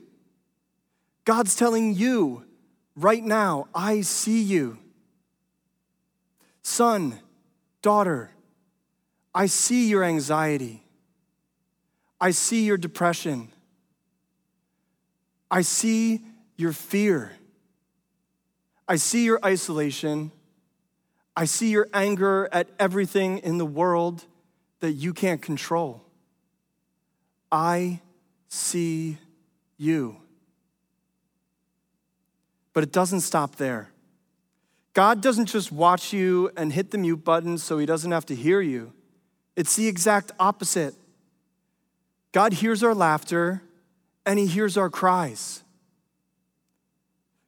God's 1.24 1.56
telling 1.56 1.94
you 1.94 2.44
right 2.96 3.24
now, 3.24 3.68
I 3.74 4.02
see 4.02 4.42
you. 4.42 4.78
Son, 6.62 7.20
daughter, 7.82 8.32
I 9.34 9.48
see 9.48 9.88
your 9.88 10.04
anxiety. 10.04 10.84
I 12.20 12.32
see 12.32 12.66
your 12.66 12.78
depression. 12.78 13.50
I 15.52 15.62
see 15.62 16.24
your 16.58 16.74
fear. 16.74 17.34
I 18.88 18.96
see 18.96 19.26
your 19.26 19.40
isolation. 19.44 20.32
I 21.36 21.46
see 21.46 21.70
your 21.70 21.88
anger 21.94 22.48
at 22.52 22.70
everything 22.80 23.40
in 23.40 23.58
the 23.58 23.66
world 23.66 24.26
that 24.80 24.94
you 24.94 25.14
can't 25.14 25.42
control. 25.42 26.05
I 27.56 28.02
see 28.50 29.18
you. 29.78 30.18
But 32.74 32.84
it 32.84 32.92
doesn't 32.92 33.22
stop 33.22 33.56
there. 33.56 33.92
God 34.94 35.22
doesn't 35.22 35.46
just 35.46 35.72
watch 35.72 36.12
you 36.12 36.52
and 36.58 36.74
hit 36.74 36.92
the 36.92 36.98
mute 36.98 37.24
button 37.24 37.58
so 37.58 37.78
he 37.78 37.86
doesn't 37.86 38.12
have 38.12 38.26
to 38.26 38.36
hear 38.36 38.60
you. 38.60 38.92
It's 39.56 39.78
the 39.78 39.88
exact 39.88 40.34
opposite. 40.38 40.96
God 42.34 42.54
hears 42.54 42.84
our 42.84 42.94
laughter 42.94 43.62
and 44.26 44.38
he 44.38 44.48
hears 44.48 44.76
our 44.76 44.90
cries. 44.90 45.64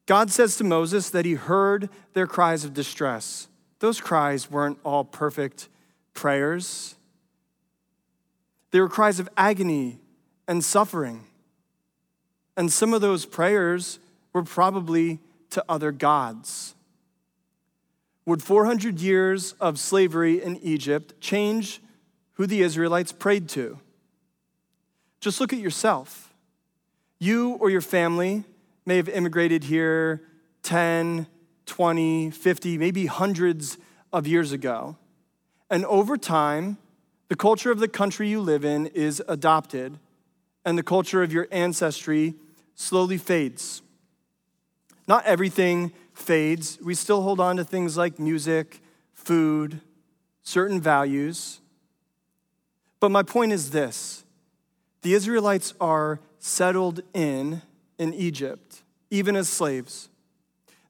God 0.06 0.32
says 0.32 0.56
to 0.56 0.64
Moses 0.64 1.10
that 1.10 1.26
he 1.26 1.34
heard 1.34 1.90
their 2.14 2.28
cries 2.28 2.64
of 2.64 2.74
distress. 2.74 3.50
Those 3.80 4.00
cries 4.00 4.50
weren't 4.50 4.80
all 4.86 5.04
perfect 5.04 5.68
prayers, 6.14 6.97
they 8.72 8.82
were 8.82 8.90
cries 8.90 9.20
of 9.20 9.30
agony 9.38 10.00
and 10.48 10.64
suffering. 10.64 11.24
And 12.56 12.72
some 12.72 12.94
of 12.94 13.02
those 13.02 13.26
prayers 13.26 14.00
were 14.34 14.44
probably 14.44 15.20
to 15.52 15.64
other 15.70 15.92
gods. 15.92 16.76
Would 18.26 18.44
400 18.44 19.00
years 19.00 19.54
of 19.54 19.80
slavery 19.80 20.42
in 20.42 20.58
Egypt 20.58 21.20
change 21.22 21.82
who 22.34 22.46
the 22.46 22.62
Israelites 22.62 23.12
prayed 23.12 23.48
to? 23.50 23.80
Just 25.22 25.40
look 25.40 25.54
at 25.54 25.60
yourself. 25.60 26.34
You 27.20 27.54
or 27.54 27.70
your 27.70 27.82
family 27.82 28.44
may 28.86 28.98
have 28.98 29.10
immigrated 29.10 29.64
here 29.64 30.22
10, 30.64 31.28
20, 31.66 32.32
50, 32.32 32.78
maybe 32.78 33.06
hundreds 33.06 33.78
of 34.12 34.28
years 34.28 34.52
ago. 34.52 34.98
And 35.70 35.86
over 35.86 36.18
time, 36.18 36.78
the 37.30 37.36
culture 37.36 37.72
of 37.72 37.80
the 37.80 37.88
country 37.88 38.30
you 38.30 38.40
live 38.40 38.64
in 38.64 38.88
is 38.88 39.22
adopted, 39.28 40.00
and 40.64 40.78
the 40.78 40.84
culture 40.84 41.24
of 41.24 41.34
your 41.34 41.48
ancestry 41.52 42.36
slowly 42.76 43.18
fades. 43.18 43.82
Not 45.08 45.26
everything 45.26 45.94
fades. 46.14 46.78
We 46.84 46.94
still 46.94 47.22
hold 47.22 47.40
on 47.40 47.58
to 47.58 47.64
things 47.64 47.98
like 47.98 48.20
music, 48.20 48.82
food, 49.14 49.82
certain 50.44 50.82
values. 50.82 51.60
But 53.00 53.12
my 53.12 53.24
point 53.24 53.52
is 53.52 53.72
this 53.72 54.24
the 55.02 55.14
Israelites 55.14 55.74
are 55.80 56.20
settled 56.40 57.02
in 57.14 57.62
in 57.98 58.14
Egypt, 58.14 58.84
even 59.10 59.36
as 59.36 59.50
slaves. 59.50 60.10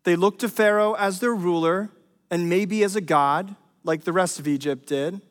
They 0.03 0.15
look 0.15 0.39
to 0.39 0.49
Pharaoh 0.49 0.93
as 0.93 1.19
their 1.19 1.35
ruler 1.35 1.89
and 2.29 2.49
maybe 2.49 2.83
as 2.83 2.95
a 2.95 3.01
god, 3.01 3.55
like 3.83 4.03
the 4.03 4.13
rest 4.13 4.39
of 4.39 4.47
Egypt 4.47 4.87
did. 4.87 5.21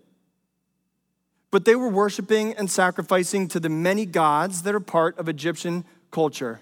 But 1.56 1.64
they 1.64 1.74
were 1.74 1.88
worshiping 1.88 2.52
and 2.52 2.70
sacrificing 2.70 3.48
to 3.48 3.58
the 3.58 3.70
many 3.70 4.04
gods 4.04 4.60
that 4.64 4.74
are 4.74 4.78
part 4.78 5.18
of 5.18 5.26
Egyptian 5.26 5.86
culture. 6.10 6.60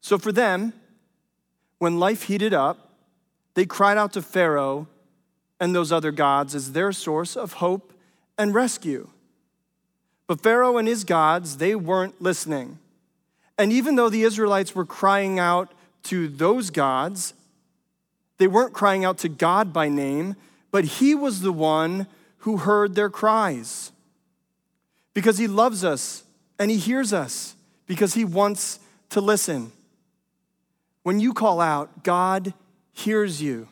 So 0.00 0.16
for 0.16 0.32
them, 0.32 0.72
when 1.76 2.00
life 2.00 2.22
heated 2.22 2.54
up, 2.54 2.92
they 3.52 3.66
cried 3.66 3.98
out 3.98 4.14
to 4.14 4.22
Pharaoh 4.22 4.88
and 5.60 5.74
those 5.74 5.92
other 5.92 6.12
gods 6.12 6.54
as 6.54 6.72
their 6.72 6.92
source 6.92 7.36
of 7.36 7.52
hope 7.60 7.92
and 8.38 8.54
rescue. 8.54 9.10
But 10.26 10.40
Pharaoh 10.40 10.78
and 10.78 10.88
his 10.88 11.04
gods, 11.04 11.58
they 11.58 11.74
weren't 11.74 12.22
listening. 12.22 12.78
And 13.58 13.70
even 13.70 13.96
though 13.96 14.08
the 14.08 14.22
Israelites 14.22 14.74
were 14.74 14.86
crying 14.86 15.38
out 15.38 15.74
to 16.04 16.26
those 16.28 16.70
gods, 16.70 17.34
they 18.38 18.46
weren't 18.46 18.72
crying 18.72 19.04
out 19.04 19.18
to 19.18 19.28
God 19.28 19.74
by 19.74 19.90
name, 19.90 20.36
but 20.70 20.86
He 20.86 21.14
was 21.14 21.42
the 21.42 21.52
one 21.52 22.06
who 22.38 22.58
heard 22.58 22.94
their 22.94 23.10
cries. 23.10 23.92
Because 25.14 25.38
He 25.38 25.46
loves 25.46 25.84
us 25.84 26.24
and 26.58 26.70
He 26.70 26.76
hears 26.76 27.12
us, 27.12 27.56
because 27.86 28.14
He 28.14 28.24
wants 28.24 28.78
to 29.10 29.20
listen. 29.20 29.72
When 31.02 31.20
you 31.20 31.32
call 31.32 31.60
out, 31.60 32.04
God 32.04 32.52
hears 32.92 33.40
you. 33.40 33.68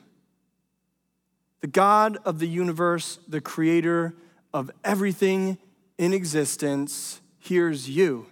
The 1.61 1.67
God 1.67 2.19
of 2.25 2.39
the 2.39 2.49
universe, 2.49 3.19
the 3.29 3.41
creator 3.41 4.15
of 4.55 4.71
everything 4.85 5.59
in 5.99 6.13
existence, 6.13 7.21
hears 7.39 7.89
you. 7.89 8.27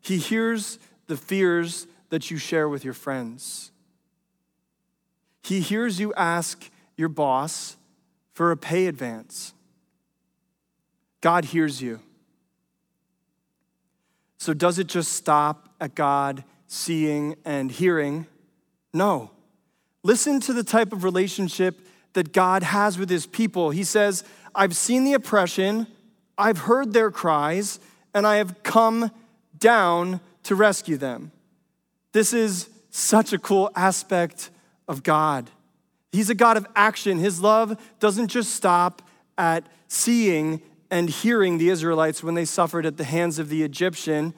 He 0.00 0.18
hears 0.18 0.78
the 1.06 1.16
fears 1.16 1.86
that 2.10 2.30
you 2.30 2.36
share 2.36 2.68
with 2.68 2.84
your 2.84 2.94
friends. 2.94 3.70
He 5.42 5.60
hears 5.60 5.98
you 5.98 6.12
ask 6.14 6.70
your 6.96 7.08
boss 7.08 7.76
for 8.40 8.52
a 8.52 8.56
pay 8.56 8.86
advance. 8.86 9.52
God 11.20 11.44
hears 11.44 11.82
you. 11.82 12.00
So, 14.38 14.54
does 14.54 14.78
it 14.78 14.86
just 14.86 15.12
stop 15.12 15.68
at 15.78 15.94
God 15.94 16.42
seeing 16.66 17.36
and 17.44 17.70
hearing? 17.70 18.26
No. 18.94 19.30
Listen 20.02 20.40
to 20.40 20.54
the 20.54 20.64
type 20.64 20.94
of 20.94 21.04
relationship 21.04 21.86
that 22.14 22.32
God 22.32 22.62
has 22.62 22.96
with 22.96 23.10
his 23.10 23.26
people. 23.26 23.72
He 23.72 23.84
says, 23.84 24.24
I've 24.54 24.74
seen 24.74 25.04
the 25.04 25.12
oppression, 25.12 25.86
I've 26.38 26.60
heard 26.60 26.94
their 26.94 27.10
cries, 27.10 27.78
and 28.14 28.26
I 28.26 28.36
have 28.36 28.62
come 28.62 29.10
down 29.58 30.18
to 30.44 30.54
rescue 30.54 30.96
them. 30.96 31.30
This 32.12 32.32
is 32.32 32.70
such 32.88 33.34
a 33.34 33.38
cool 33.38 33.70
aspect 33.76 34.48
of 34.88 35.02
God 35.02 35.50
He's 36.12 36.30
a 36.30 36.34
God 36.34 36.56
of 36.56 36.66
action. 36.74 37.18
His 37.18 37.40
love 37.40 37.80
doesn't 38.00 38.28
just 38.28 38.54
stop 38.54 39.02
at 39.38 39.64
seeing 39.88 40.60
and 40.90 41.08
hearing 41.08 41.58
the 41.58 41.68
Israelites 41.68 42.22
when 42.22 42.34
they 42.34 42.44
suffered 42.44 42.84
at 42.84 42.96
the 42.96 43.04
hands 43.04 43.38
of 43.38 43.48
the 43.48 43.62
Egyptian. 43.62 44.34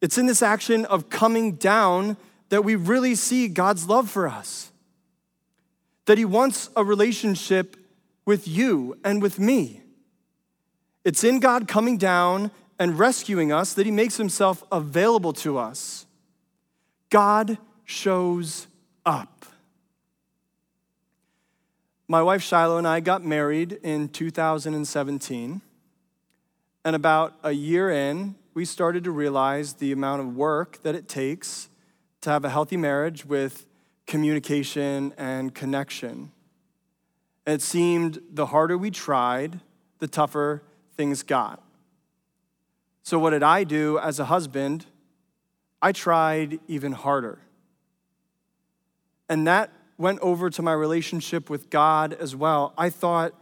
It's 0.00 0.18
in 0.18 0.26
this 0.26 0.42
action 0.42 0.84
of 0.84 1.08
coming 1.08 1.52
down 1.52 2.16
that 2.50 2.62
we 2.62 2.76
really 2.76 3.14
see 3.14 3.48
God's 3.48 3.88
love 3.88 4.10
for 4.10 4.28
us. 4.28 4.70
That 6.04 6.18
He 6.18 6.24
wants 6.24 6.68
a 6.76 6.84
relationship 6.84 7.76
with 8.24 8.46
you 8.46 8.98
and 9.02 9.22
with 9.22 9.38
me. 9.38 9.80
It's 11.04 11.24
in 11.24 11.40
God 11.40 11.66
coming 11.66 11.96
down 11.96 12.50
and 12.78 12.98
rescuing 12.98 13.50
us 13.50 13.72
that 13.72 13.86
He 13.86 13.92
makes 13.92 14.16
Himself 14.16 14.62
available 14.70 15.32
to 15.34 15.56
us. 15.56 16.06
God 17.08 17.56
shows 17.84 18.66
up. 19.06 19.46
My 22.08 22.22
wife 22.22 22.40
Shiloh 22.40 22.78
and 22.78 22.86
I 22.86 23.00
got 23.00 23.24
married 23.24 23.80
in 23.82 24.08
2017. 24.08 25.60
And 26.84 26.96
about 26.96 27.34
a 27.42 27.50
year 27.50 27.90
in, 27.90 28.36
we 28.54 28.64
started 28.64 29.02
to 29.04 29.10
realize 29.10 29.74
the 29.74 29.90
amount 29.90 30.20
of 30.20 30.36
work 30.36 30.80
that 30.84 30.94
it 30.94 31.08
takes 31.08 31.68
to 32.20 32.30
have 32.30 32.44
a 32.44 32.48
healthy 32.48 32.76
marriage 32.76 33.26
with 33.26 33.66
communication 34.06 35.14
and 35.18 35.52
connection. 35.52 36.30
It 37.44 37.60
seemed 37.60 38.20
the 38.32 38.46
harder 38.46 38.78
we 38.78 38.92
tried, 38.92 39.58
the 39.98 40.06
tougher 40.06 40.62
things 40.96 41.24
got. 41.24 41.60
So, 43.02 43.18
what 43.18 43.30
did 43.30 43.42
I 43.42 43.64
do 43.64 43.98
as 43.98 44.20
a 44.20 44.26
husband? 44.26 44.86
I 45.82 45.90
tried 45.90 46.60
even 46.68 46.92
harder. 46.92 47.40
And 49.28 49.44
that 49.48 49.72
went 49.98 50.20
over 50.20 50.50
to 50.50 50.62
my 50.62 50.72
relationship 50.72 51.48
with 51.48 51.70
God 51.70 52.12
as 52.12 52.36
well. 52.36 52.74
I 52.76 52.90
thought, 52.90 53.32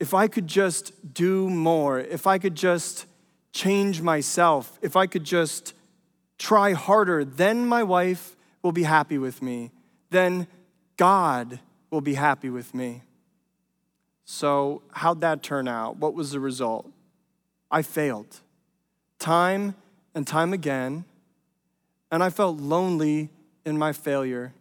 if 0.00 0.14
I 0.14 0.28
could 0.28 0.46
just 0.46 1.14
do 1.14 1.48
more, 1.50 2.00
if 2.00 2.26
I 2.26 2.38
could 2.38 2.54
just 2.54 3.06
change 3.52 4.02
myself, 4.02 4.78
if 4.82 4.96
I 4.96 5.06
could 5.06 5.24
just 5.24 5.74
try 6.38 6.72
harder, 6.72 7.24
then 7.24 7.66
my 7.66 7.82
wife 7.82 8.36
will 8.62 8.72
be 8.72 8.82
happy 8.82 9.18
with 9.18 9.42
me. 9.42 9.70
Then 10.10 10.46
God 10.96 11.60
will 11.90 12.00
be 12.00 12.14
happy 12.14 12.50
with 12.50 12.74
me. 12.74 13.02
So, 14.24 14.82
how'd 14.92 15.20
that 15.20 15.42
turn 15.42 15.68
out? 15.68 15.98
What 15.98 16.14
was 16.14 16.32
the 16.32 16.40
result? 16.40 16.90
I 17.70 17.82
failed 17.82 18.40
time 19.18 19.74
and 20.14 20.26
time 20.26 20.52
again, 20.52 21.04
and 22.10 22.22
I 22.22 22.30
felt 22.30 22.58
lonely 22.58 23.30
in 23.64 23.78
my 23.78 23.92
failure. 23.92 24.52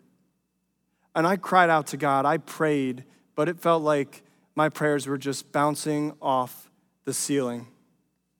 And 1.15 1.27
I 1.27 1.35
cried 1.35 1.69
out 1.69 1.87
to 1.87 1.97
God, 1.97 2.25
I 2.25 2.37
prayed, 2.37 3.03
but 3.35 3.47
it 3.47 3.59
felt 3.59 3.83
like 3.83 4.23
my 4.55 4.69
prayers 4.69 5.07
were 5.07 5.17
just 5.17 5.51
bouncing 5.51 6.13
off 6.21 6.69
the 7.05 7.13
ceiling. 7.13 7.67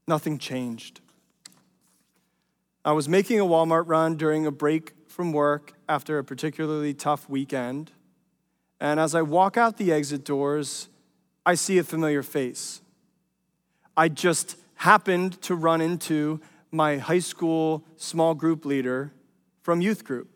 Nothing 0.08 0.38
changed. 0.38 1.02
I 2.86 2.92
was 2.92 3.08
making 3.08 3.40
a 3.40 3.46
Walmart 3.46 3.88
run 3.88 4.18
during 4.18 4.46
a 4.46 4.52
break 4.52 4.94
from 5.08 5.32
work 5.32 5.74
after 5.88 6.18
a 6.18 6.24
particularly 6.24 6.94
tough 6.94 7.30
weekend. 7.30 7.92
And 8.80 9.00
as 9.00 9.16
I 9.16 9.22
walk 9.22 9.56
out 9.56 9.78
the 9.78 9.94
exit 9.94 10.26
doors, 10.26 10.90
I 11.46 11.56
see 11.56 11.78
a 11.78 11.84
familiar 11.84 12.24
face. 12.24 12.82
I 13.96 14.10
just 14.10 14.58
happened 14.76 15.42
to 15.44 15.56
run 15.56 15.80
into 15.80 16.42
my 16.72 16.98
high 16.98 17.20
school 17.20 17.86
small 17.96 18.34
group 18.34 18.66
leader 18.66 19.14
from 19.62 19.80
youth 19.80 20.04
group. 20.04 20.33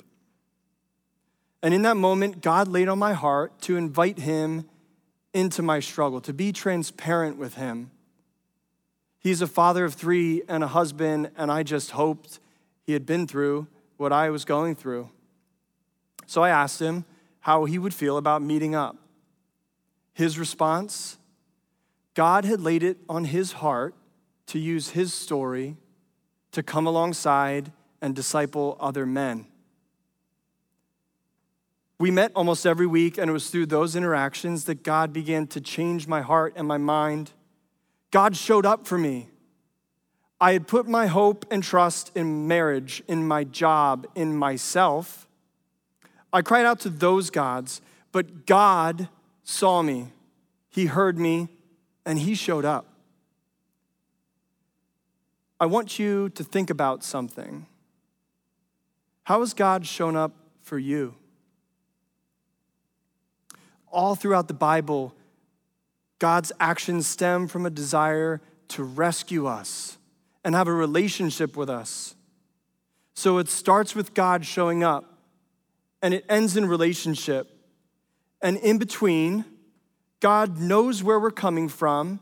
And 1.61 1.73
in 1.73 1.81
that 1.83 1.97
moment, 1.97 2.41
God 2.41 2.67
laid 2.67 2.87
on 2.87 2.99
my 2.99 3.13
heart 3.13 3.59
to 3.61 3.77
invite 3.77 4.19
him 4.19 4.69
into 5.33 5.61
my 5.61 5.79
struggle, 5.79 6.21
to 6.21 6.33
be 6.33 6.51
transparent 6.51 7.38
with 7.38 7.55
him. 7.55 7.91
He's 9.19 9.41
a 9.41 9.47
father 9.47 9.86
of 9.86 9.93
three 9.93 10.43
and 10.47 10.63
a 10.63 10.67
husband, 10.67 11.32
and 11.36 11.51
I 11.51 11.63
just 11.63 11.91
hoped 11.91 12.39
he 12.84 12.93
had 12.93 13.05
been 13.05 13.27
through 13.27 13.67
what 13.97 14.13
I 14.13 14.29
was 14.29 14.45
going 14.45 14.75
through. 14.75 15.10
So 16.25 16.43
I 16.43 16.49
asked 16.49 16.79
him 16.79 17.05
how 17.41 17.65
he 17.65 17.79
would 17.79 17.93
feel 17.93 18.17
about 18.17 18.41
meeting 18.41 18.75
up. 18.75 18.95
His 20.13 20.39
response 20.39 21.17
God 22.13 22.45
had 22.45 22.62
laid 22.62 22.82
it 22.82 22.97
on 23.08 23.25
his 23.25 23.51
heart 23.51 23.93
to 24.47 24.58
use 24.58 24.89
his 24.89 25.13
story 25.13 25.77
to 26.51 26.63
come 26.63 26.88
alongside 26.88 27.71
and 28.01 28.15
disciple 28.15 28.75
other 28.79 29.05
men. 29.05 29.45
We 31.99 32.12
met 32.12 32.31
almost 32.36 32.65
every 32.65 32.86
week, 32.86 33.17
and 33.17 33.29
it 33.29 33.33
was 33.33 33.49
through 33.49 33.65
those 33.67 33.95
interactions 33.95 34.65
that 34.65 34.83
God 34.83 35.12
began 35.12 35.47
to 35.47 35.62
change 35.62 36.07
my 36.07 36.21
heart 36.21 36.53
and 36.55 36.67
my 36.67 36.77
mind. 36.77 37.31
God 38.12 38.38
showed 38.38 38.65
up 38.65 38.86
for 38.86 38.97
me. 38.97 39.29
I 40.39 40.53
had 40.53 40.67
put 40.67 40.88
my 40.88 41.07
hope 41.07 41.45
and 41.49 41.63
trust 41.63 42.12
in 42.15 42.47
marriage, 42.47 43.01
in 43.07 43.27
my 43.27 43.43
job, 43.43 44.05
in 44.13 44.38
myself. 44.38 45.27
I 46.31 46.43
cried 46.43 46.65
out 46.65 46.79
to 46.81 46.89
those 46.89 47.31
gods, 47.31 47.81
but 48.12 48.45
God 48.45 49.10
saw 49.43 49.81
me. 49.81 50.12
He 50.69 50.86
heard 50.86 51.17
me, 51.17 51.49
and 52.05 52.19
He 52.19 52.36
showed 52.36 52.65
up. 52.65 52.86
I 55.60 55.65
want 55.65 55.97
you 55.97 56.29
to 56.29 56.43
think 56.43 56.69
about 56.69 57.03
something. 57.03 57.65
How 59.23 59.39
has 59.39 59.55
God 59.55 59.88
shown 59.88 60.15
up 60.15 60.33
for 60.62 60.77
you? 60.77 61.15
All 63.91 64.15
throughout 64.15 64.47
the 64.47 64.54
Bible, 64.54 65.13
God's 66.19 66.52
actions 66.60 67.08
stem 67.08 67.47
from 67.47 67.65
a 67.65 67.69
desire 67.69 68.41
to 68.69 68.84
rescue 68.84 69.45
us 69.45 69.97
and 70.43 70.56
have 70.56 70.67
a 70.67 70.73
relationship 70.73 71.56
with 71.56 71.69
us. 71.69 72.15
So 73.13 73.38
it 73.38 73.50
starts 73.50 73.95
with 73.95 74.13
God 74.13 74.45
showing 74.45 74.84
up 74.84 75.17
and 76.02 76.13
it 76.13 76.26
ends 76.30 76.58
in 76.58 76.65
relationship. 76.65 77.52
And 78.41 78.58
in 78.58 78.78
between, 78.78 79.45
God 80.19 80.60
knows 80.60 81.04
where 81.04 81.19
we're 81.19 81.32
coming 81.32 81.69
from 81.69 82.19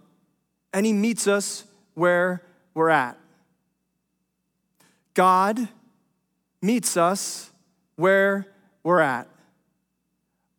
and 0.73 0.85
He 0.85 0.93
meets 0.93 1.27
us 1.27 1.65
where 1.93 2.41
we're 2.73 2.89
at. 2.89 3.17
God 5.13 5.67
meets 6.61 6.97
us 6.97 7.51
where 7.95 8.47
we're 8.83 8.99
at. 8.99 9.27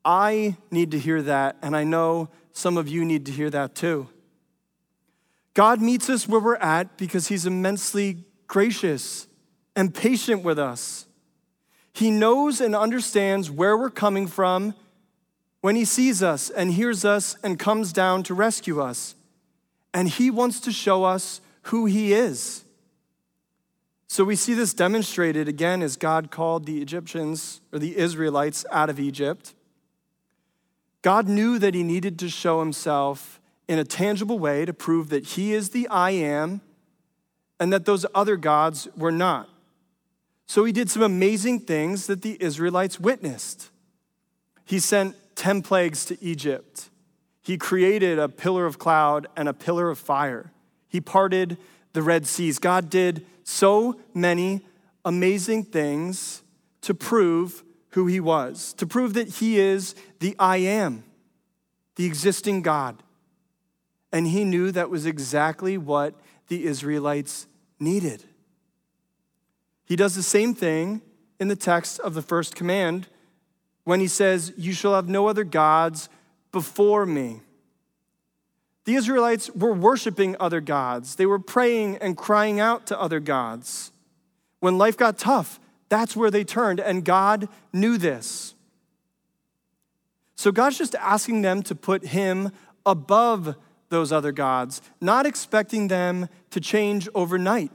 I 0.07 0.57
need 0.71 0.93
to 0.93 0.99
hear 1.01 1.21
that, 1.23 1.57
and 1.63 1.77
I 1.77 1.83
know 1.83 2.29
some 2.53 2.79
of 2.79 2.89
you 2.89 3.05
need 3.05 3.27
to 3.27 3.33
hear 3.33 3.51
that 3.51 3.75
too. 3.75 4.09
God 5.53 5.83
meets 5.83 6.09
us 6.09 6.29
where 6.29 6.41
we're 6.41 6.55
at 6.57 6.97
because 6.97 7.27
He's 7.27 7.45
immensely 7.45 8.19
gracious 8.47 9.27
and 9.75 9.93
patient 9.93 10.45
with 10.45 10.61
us. 10.61 11.07
He 11.93 12.13
knows 12.13 12.61
and 12.61 12.77
understands 12.77 13.51
where 13.51 13.77
we're 13.77 13.91
coming 13.91 14.29
from 14.29 14.75
when 15.61 15.75
He 15.75 15.85
sees 15.85 16.23
us 16.23 16.51
and 16.51 16.73
hears 16.73 17.05
us 17.05 17.37
and 17.43 17.59
comes 17.59 17.93
down 17.93 18.23
to 18.25 18.35
rescue 18.35 18.81
us. 18.81 19.17
And 19.93 20.09
He 20.09 20.31
wants 20.31 20.61
to 20.61 20.73
show 20.73 21.03
us 21.03 21.41
who 21.63 21.87
He 21.87 22.13
is. 22.13 22.65
So 24.07 24.23
we 24.23 24.37
see 24.37 24.55
this 24.55 24.73
demonstrated 24.73 25.49
again 25.49 25.83
as 25.83 25.97
God 25.97 26.31
called 26.31 26.65
the 26.65 26.81
Egyptians 26.81 27.61
or 27.73 27.81
the 27.81 27.97
Israelites 27.97 28.65
out 28.71 28.89
of 28.89 29.01
Egypt. 29.01 29.55
God 31.07 31.29
knew 31.29 31.57
that 31.61 31.73
he 31.73 31.85
needed 31.85 32.19
to 32.19 32.29
show 32.29 32.59
himself 32.59 33.41
in 33.69 33.79
a 33.79 33.85
tangible 33.85 34.41
way 34.41 34.65
to 34.65 34.73
prove 34.73 35.09
that 35.11 35.25
he 35.25 35.53
is 35.55 35.71
the 35.71 35.87
I 35.87 36.11
am 36.11 36.63
and 37.61 37.73
that 37.73 37.85
those 37.85 38.05
other 38.13 38.37
gods 38.37 38.89
were 38.97 39.13
not. 39.13 39.49
So 40.49 40.65
he 40.65 40.73
did 40.73 40.91
some 40.91 41.03
amazing 41.03 41.61
things 41.61 42.09
that 42.09 42.23
the 42.23 42.37
Israelites 42.41 42.99
witnessed. 42.99 43.71
He 44.65 44.81
sent 44.81 45.15
10 45.37 45.63
plagues 45.63 46.05
to 46.07 46.21
Egypt. 46.21 46.91
He 47.41 47.57
created 47.57 48.19
a 48.19 48.29
pillar 48.29 48.67
of 48.67 48.81
cloud 48.81 49.29
and 49.37 49.49
a 49.49 49.55
pillar 49.55 49.89
of 49.91 50.01
fire. 50.01 50.51
He 50.89 51.01
parted 51.01 51.57
the 51.93 52.03
Red 52.03 52.27
Seas. 52.27 52.59
God 52.59 52.91
did 52.91 53.25
so 53.45 54.01
many 54.13 54.67
amazing 55.05 55.67
things 55.67 56.43
to 56.81 56.95
prove 56.95 57.63
who 57.97 58.07
he 58.07 58.21
was, 58.21 58.75
to 58.75 58.87
prove 58.87 59.15
that 59.15 59.27
he 59.27 59.59
is 59.59 59.95
the 60.21 60.37
I 60.39 60.59
am, 60.59 61.03
the 61.95 62.05
existing 62.05 62.61
God. 62.61 63.03
And 64.13 64.27
he 64.27 64.45
knew 64.45 64.71
that 64.71 64.91
was 64.91 65.07
exactly 65.07 65.79
what 65.79 66.13
the 66.49 66.67
Israelites 66.67 67.47
needed. 67.81 68.23
He 69.87 69.97
does 69.97 70.15
the 70.15 70.23
same 70.23 70.55
thing 70.55 71.01
in 71.41 71.49
the 71.49 71.57
text 71.57 71.99
of 72.01 72.13
the 72.13 72.21
first 72.21 72.55
command 72.55 73.09
when 73.85 74.01
he 74.01 74.09
says, 74.09 74.53
You 74.59 74.75
shall 74.75 74.95
have 74.95 75.09
no 75.09 75.27
other 75.27 75.45
gods 75.45 76.11
before 76.53 77.07
me. 77.07 77.41
The 78.85 78.97
Israelites 78.97 79.49
were 79.55 79.73
worshiping 79.73 80.37
other 80.39 80.61
gods, 80.61 81.17
they 81.17 81.25
were 81.25 81.39
praying 81.39 81.97
and 82.03 82.15
crying 82.15 82.61
out 82.61 82.89
to 82.89 83.01
other 83.01 83.21
gods. 83.21 83.91
When 84.61 84.77
life 84.77 84.99
got 84.99 85.17
tough, 85.17 85.59
that's 85.89 86.17
where 86.17 86.31
they 86.31 86.45
turned, 86.45 86.81
and 86.81 87.05
God 87.05 87.49
knew 87.73 87.99
this. 87.99 88.55
So 90.35 90.53
God's 90.53 90.79
just 90.79 90.95
asking 90.97 91.43
them 91.43 91.63
to 91.65 91.75
put 91.75 92.07
him 92.07 92.53
above 92.85 93.57
those 93.89 94.13
other 94.13 94.33
gods, 94.33 94.83
not 95.01 95.27
expecting 95.27 95.89
them 95.89 96.29
to 96.51 96.61
change 96.61 97.09
overnight. 97.15 97.71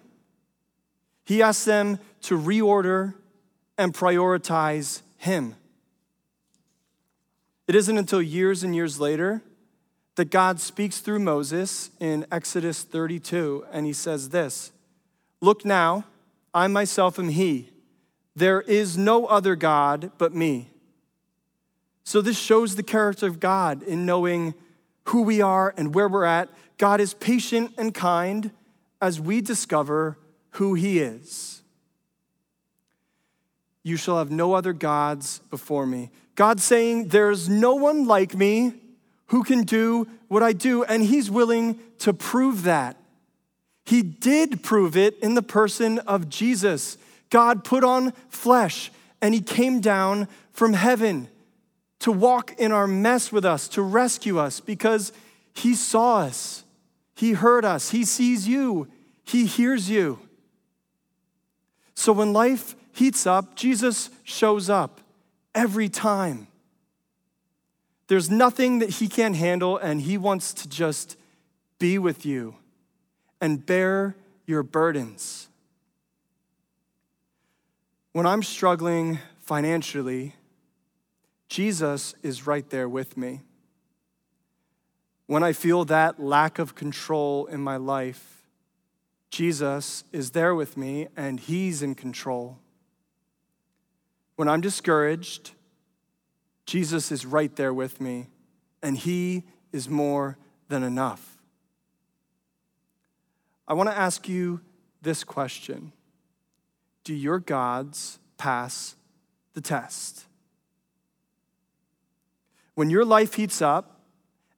He 1.25 1.41
asks 1.41 1.65
them 1.65 1.99
to 2.23 2.37
reorder 2.37 3.15
and 3.77 3.93
prioritize 3.93 5.01
him. 5.17 5.55
It 7.67 7.75
isn't 7.75 7.97
until 7.97 8.21
years 8.21 8.63
and 8.63 8.75
years 8.75 8.99
later 8.99 9.41
that 10.15 10.29
God 10.29 10.59
speaks 10.59 10.99
through 10.99 11.19
Moses 11.19 11.89
in 11.99 12.25
Exodus 12.31 12.83
32, 12.83 13.65
and 13.71 13.85
he 13.85 13.93
says 13.93 14.29
this 14.29 14.71
Look 15.39 15.63
now, 15.63 16.05
I 16.53 16.67
myself 16.67 17.17
am 17.17 17.29
he. 17.29 17.69
There 18.35 18.61
is 18.61 18.97
no 18.97 19.25
other 19.25 19.55
God 19.55 20.11
but 20.17 20.33
me. 20.33 20.69
So, 22.03 22.21
this 22.21 22.37
shows 22.37 22.75
the 22.75 22.83
character 22.83 23.27
of 23.27 23.39
God 23.39 23.83
in 23.83 24.05
knowing 24.05 24.53
who 25.05 25.21
we 25.21 25.41
are 25.41 25.73
and 25.77 25.93
where 25.93 26.09
we're 26.09 26.25
at. 26.25 26.49
God 26.77 26.99
is 26.99 27.13
patient 27.13 27.73
and 27.77 27.93
kind 27.93 28.51
as 29.01 29.19
we 29.19 29.41
discover 29.41 30.17
who 30.51 30.73
he 30.73 30.99
is. 30.99 31.61
You 33.83 33.97
shall 33.97 34.17
have 34.17 34.31
no 34.31 34.53
other 34.53 34.73
gods 34.73 35.39
before 35.49 35.85
me. 35.85 36.11
God 36.35 36.59
saying, 36.59 37.09
There's 37.09 37.49
no 37.49 37.75
one 37.75 38.05
like 38.05 38.35
me 38.35 38.73
who 39.27 39.43
can 39.43 39.63
do 39.63 40.07
what 40.27 40.43
I 40.43 40.53
do, 40.53 40.83
and 40.83 41.03
he's 41.03 41.31
willing 41.31 41.79
to 41.99 42.13
prove 42.13 42.63
that. 42.63 42.97
He 43.85 44.01
did 44.01 44.63
prove 44.63 44.95
it 44.95 45.17
in 45.19 45.33
the 45.33 45.41
person 45.41 45.99
of 45.99 46.29
Jesus. 46.29 46.97
God 47.31 47.63
put 47.63 47.83
on 47.83 48.11
flesh 48.29 48.91
and 49.21 49.33
he 49.33 49.41
came 49.41 49.79
down 49.79 50.27
from 50.51 50.73
heaven 50.73 51.27
to 51.99 52.11
walk 52.11 52.53
in 52.59 52.71
our 52.71 52.87
mess 52.87 53.31
with 53.31 53.45
us, 53.45 53.67
to 53.69 53.81
rescue 53.81 54.37
us, 54.39 54.59
because 54.59 55.13
he 55.53 55.75
saw 55.75 56.17
us, 56.17 56.63
he 57.15 57.33
heard 57.33 57.63
us, 57.63 57.91
he 57.91 58.03
sees 58.03 58.47
you, 58.47 58.87
he 59.23 59.45
hears 59.45 59.89
you. 59.89 60.19
So 61.93 62.11
when 62.11 62.33
life 62.33 62.75
heats 62.91 63.27
up, 63.27 63.55
Jesus 63.55 64.09
shows 64.23 64.69
up 64.69 65.01
every 65.53 65.89
time. 65.89 66.47
There's 68.07 68.31
nothing 68.31 68.79
that 68.79 68.89
he 68.89 69.07
can't 69.07 69.35
handle, 69.35 69.77
and 69.77 70.01
he 70.01 70.17
wants 70.17 70.53
to 70.55 70.67
just 70.67 71.15
be 71.77 71.99
with 71.99 72.25
you 72.25 72.55
and 73.39 73.63
bear 73.63 74.15
your 74.47 74.63
burdens. 74.63 75.47
When 78.13 78.25
I'm 78.25 78.43
struggling 78.43 79.19
financially, 79.39 80.35
Jesus 81.47 82.13
is 82.21 82.45
right 82.45 82.69
there 82.69 82.89
with 82.89 83.15
me. 83.15 83.41
When 85.27 85.43
I 85.43 85.53
feel 85.53 85.85
that 85.85 86.19
lack 86.19 86.59
of 86.59 86.75
control 86.75 87.45
in 87.45 87.61
my 87.61 87.77
life, 87.77 88.43
Jesus 89.29 90.03
is 90.11 90.31
there 90.31 90.53
with 90.53 90.75
me 90.75 91.07
and 91.15 91.39
He's 91.39 91.81
in 91.81 91.95
control. 91.95 92.59
When 94.35 94.49
I'm 94.49 94.59
discouraged, 94.59 95.51
Jesus 96.65 97.13
is 97.13 97.25
right 97.25 97.55
there 97.55 97.73
with 97.73 98.01
me 98.01 98.27
and 98.83 98.97
He 98.97 99.43
is 99.71 99.87
more 99.87 100.37
than 100.67 100.83
enough. 100.83 101.37
I 103.69 103.73
want 103.73 103.89
to 103.89 103.97
ask 103.97 104.27
you 104.27 104.59
this 105.01 105.23
question 105.23 105.93
Do 107.03 107.13
your 107.13 107.39
gods 107.39 108.19
pass 108.37 108.95
the 109.53 109.61
test? 109.61 110.25
When 112.75 112.89
your 112.89 113.05
life 113.05 113.33
heats 113.33 113.61
up 113.61 114.01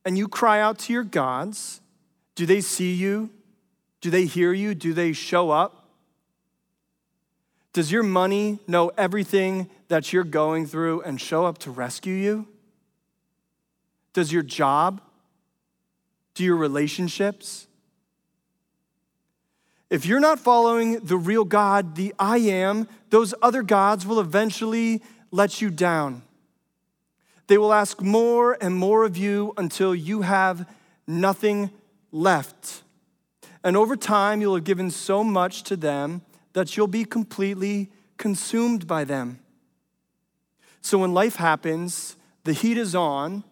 and 0.06 0.18
you 0.18 0.28
cry 0.28 0.60
out 0.60 0.80
to 0.80 0.94
your 0.94 1.04
gods, 1.04 1.82
do 2.36 2.46
they 2.46 2.62
see 2.62 2.94
you? 2.94 3.30
Do 4.02 4.10
they 4.10 4.26
hear 4.26 4.54
you? 4.54 4.76
Do 4.76 4.94
they 4.94 5.14
show 5.14 5.50
up? 5.50 5.88
Does 7.72 7.92
your 7.92 8.04
money 8.04 8.60
know 8.68 8.92
everything 8.98 9.70
that 9.88 10.14
you're 10.14 10.24
going 10.24 10.68
through 10.68 11.02
and 11.02 11.20
show 11.20 11.46
up 11.46 11.58
to 11.60 11.72
rescue 11.72 12.14
you? 12.14 12.48
Does 14.14 14.32
your 14.32 14.44
job? 14.44 15.02
Do 16.36 16.44
your 16.44 16.56
relationships? 16.56 17.68
If 19.94 20.08
you're 20.08 20.20
not 20.20 20.40
following 20.40 21.02
the 21.02 21.18
real 21.18 21.46
God, 21.46 21.96
the 21.96 22.16
I 22.18 22.40
am, 22.40 22.88
those 23.12 23.36
other 23.44 23.62
gods 23.62 24.08
will 24.08 24.20
eventually 24.20 25.04
let 25.30 25.62
you 25.62 25.70
down. 25.70 26.24
They 27.46 27.60
will 27.60 27.72
ask 27.72 28.02
more 28.02 28.58
and 28.60 28.74
more 28.74 29.04
of 29.04 29.18
you 29.18 29.54
until 29.56 29.94
you 29.94 30.24
have 30.24 30.68
nothing 31.06 31.70
left. 32.12 32.82
And 33.64 33.78
over 33.78 33.96
time, 33.96 34.42
you'll 34.42 34.56
have 34.56 34.64
given 34.64 34.90
so 34.90 35.24
much 35.24 35.62
to 35.66 35.76
them 35.76 36.24
that 36.54 36.76
you'll 36.76 36.88
be 36.88 37.06
completely 37.06 37.92
consumed 38.18 38.88
by 38.88 39.04
them. 39.04 39.42
So 40.82 40.98
when 40.98 41.14
life 41.14 41.36
happens, 41.36 42.16
the 42.46 42.54
heat 42.54 42.80
is 42.80 42.96
on, 42.96 43.44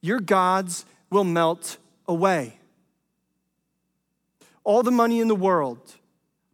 your 0.00 0.18
gods 0.18 0.86
will 1.10 1.24
melt 1.24 1.76
away. 2.08 2.59
All 4.64 4.82
the 4.82 4.90
money 4.90 5.20
in 5.20 5.28
the 5.28 5.34
world, 5.34 5.94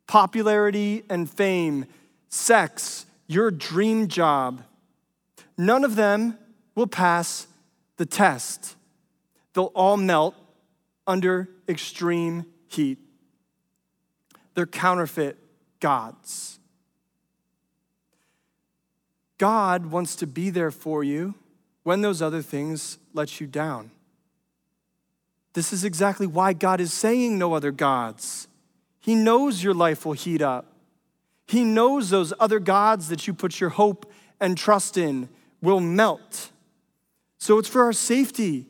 popularity 0.06 1.04
and 1.10 1.28
fame, 1.28 1.86
sex, 2.28 3.06
your 3.26 3.50
dream 3.50 4.08
job, 4.08 4.62
none 5.58 5.84
of 5.84 5.96
them 5.96 6.38
will 6.74 6.86
pass 6.86 7.46
the 7.96 8.06
test. 8.06 8.76
They'll 9.54 9.72
all 9.74 9.96
melt 9.96 10.34
under 11.06 11.48
extreme 11.68 12.46
heat. 12.68 12.98
They're 14.54 14.66
counterfeit 14.66 15.38
gods. 15.80 16.58
God 19.38 19.86
wants 19.86 20.16
to 20.16 20.26
be 20.26 20.50
there 20.50 20.70
for 20.70 21.04
you 21.04 21.34
when 21.82 22.00
those 22.00 22.22
other 22.22 22.42
things 22.42 22.98
let 23.12 23.40
you 23.40 23.46
down. 23.46 23.90
This 25.56 25.72
is 25.72 25.84
exactly 25.84 26.26
why 26.26 26.52
God 26.52 26.82
is 26.82 26.92
saying 26.92 27.38
no 27.38 27.54
other 27.54 27.72
gods. 27.72 28.46
He 29.00 29.14
knows 29.14 29.64
your 29.64 29.72
life 29.72 30.04
will 30.04 30.12
heat 30.12 30.42
up. 30.42 30.66
He 31.46 31.64
knows 31.64 32.10
those 32.10 32.34
other 32.38 32.58
gods 32.60 33.08
that 33.08 33.26
you 33.26 33.32
put 33.32 33.58
your 33.58 33.70
hope 33.70 34.12
and 34.38 34.58
trust 34.58 34.98
in 34.98 35.30
will 35.62 35.80
melt. 35.80 36.50
So 37.38 37.56
it's 37.56 37.70
for 37.70 37.84
our 37.84 37.94
safety 37.94 38.66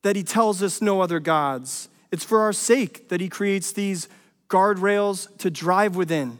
that 0.00 0.16
he 0.16 0.22
tells 0.22 0.62
us 0.62 0.80
no 0.80 1.02
other 1.02 1.20
gods. 1.20 1.90
It's 2.10 2.24
for 2.24 2.40
our 2.40 2.54
sake 2.54 3.10
that 3.10 3.20
he 3.20 3.28
creates 3.28 3.72
these 3.72 4.08
guardrails 4.48 5.28
to 5.36 5.50
drive 5.50 5.96
within. 5.96 6.38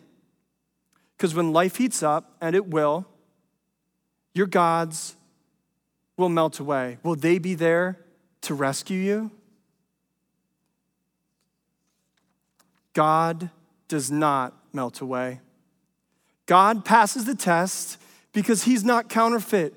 Because 1.19 1.35
when 1.35 1.53
life 1.53 1.77
heats 1.77 2.03
up, 2.03 2.35
and 2.41 2.57
it 2.57 2.67
will, 2.67 3.05
your 4.33 4.47
gods 4.47 5.17
will 6.17 6.31
melt 6.31 6.61
away. 6.61 6.97
Will 7.03 7.15
they 7.15 7.37
be 7.39 7.55
there 7.55 7.99
to 8.41 8.55
rescue 8.55 8.99
you? 8.99 9.31
God 12.97 13.51
does 13.89 14.11
not 14.11 14.55
melt 14.73 15.03
away. 15.03 15.43
God 16.47 16.83
passes 16.83 17.27
the 17.27 17.35
test 17.35 17.99
because 18.33 18.63
he's 18.63 18.85
not 18.85 19.11
counterfeit. 19.11 19.75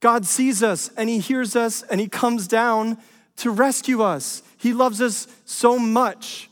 God 0.00 0.24
sees 0.24 0.62
us 0.62 0.90
and 0.96 1.10
He 1.10 1.18
hears 1.18 1.54
us 1.54 1.82
and 1.82 2.00
He 2.00 2.08
comes 2.08 2.48
down 2.48 2.96
to 3.36 3.50
rescue 3.50 4.00
us. 4.00 4.42
He 4.56 4.72
loves 4.72 5.02
us 5.02 5.28
so 5.44 5.78
much 5.78 6.48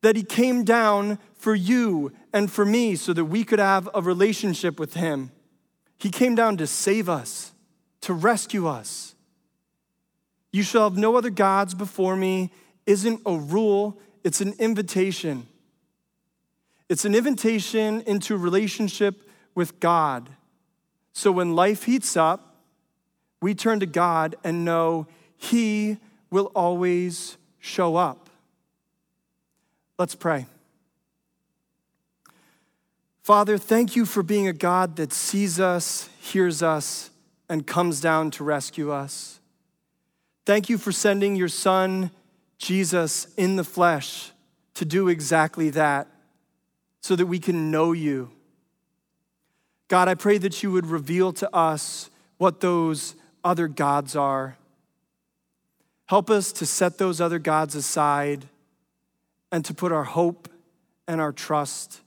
that 0.00 0.16
He 0.16 0.24
came 0.24 0.64
down 0.64 1.20
for 1.36 1.54
you 1.54 2.10
and 2.32 2.50
for 2.50 2.64
me 2.64 2.96
so 2.96 3.12
that 3.12 3.26
we 3.26 3.44
could 3.44 3.60
have 3.60 3.88
a 3.94 4.02
relationship 4.02 4.80
with 4.80 4.94
Him. 4.94 5.30
He 5.98 6.10
came 6.10 6.34
down 6.34 6.56
to 6.56 6.66
save 6.66 7.08
us, 7.08 7.52
to 8.00 8.12
rescue 8.12 8.66
us. 8.66 9.14
You 10.50 10.64
shall 10.64 10.90
have 10.90 10.98
no 10.98 11.14
other 11.14 11.30
gods 11.30 11.74
before 11.74 12.16
me 12.16 12.50
isn't 12.86 13.20
a 13.24 13.36
rule, 13.36 14.00
it's 14.24 14.40
an 14.40 14.54
invitation. 14.58 15.46
It's 16.88 17.04
an 17.04 17.14
invitation 17.14 18.02
into 18.02 18.36
relationship 18.36 19.28
with 19.54 19.80
God. 19.80 20.30
So 21.12 21.32
when 21.32 21.54
life 21.54 21.84
heats 21.84 22.16
up, 22.16 22.56
we 23.40 23.54
turn 23.54 23.80
to 23.80 23.86
God 23.86 24.36
and 24.44 24.64
know 24.64 25.06
He 25.36 25.98
will 26.30 26.50
always 26.54 27.36
show 27.58 27.96
up. 27.96 28.30
Let's 29.98 30.14
pray. 30.14 30.46
Father, 33.22 33.56
thank 33.56 33.94
you 33.94 34.04
for 34.04 34.22
being 34.22 34.48
a 34.48 34.52
God 34.52 34.96
that 34.96 35.12
sees 35.12 35.60
us, 35.60 36.08
hears 36.20 36.62
us, 36.62 37.10
and 37.48 37.66
comes 37.66 38.00
down 38.00 38.30
to 38.32 38.44
rescue 38.44 38.90
us. 38.90 39.38
Thank 40.44 40.68
you 40.68 40.76
for 40.76 40.90
sending 40.90 41.36
your 41.36 41.48
Son, 41.48 42.10
Jesus, 42.62 43.26
in 43.36 43.56
the 43.56 43.64
flesh 43.64 44.30
to 44.74 44.84
do 44.84 45.08
exactly 45.08 45.70
that 45.70 46.06
so 47.00 47.16
that 47.16 47.26
we 47.26 47.40
can 47.40 47.72
know 47.72 47.90
you. 47.90 48.30
God, 49.88 50.06
I 50.06 50.14
pray 50.14 50.38
that 50.38 50.62
you 50.62 50.70
would 50.70 50.86
reveal 50.86 51.32
to 51.32 51.52
us 51.52 52.08
what 52.38 52.60
those 52.60 53.16
other 53.42 53.66
gods 53.66 54.14
are. 54.14 54.56
Help 56.06 56.30
us 56.30 56.52
to 56.52 56.64
set 56.64 56.98
those 56.98 57.20
other 57.20 57.40
gods 57.40 57.74
aside 57.74 58.46
and 59.50 59.64
to 59.64 59.74
put 59.74 59.90
our 59.90 60.04
hope 60.04 60.48
and 61.08 61.20
our 61.20 61.32
trust 61.32 62.00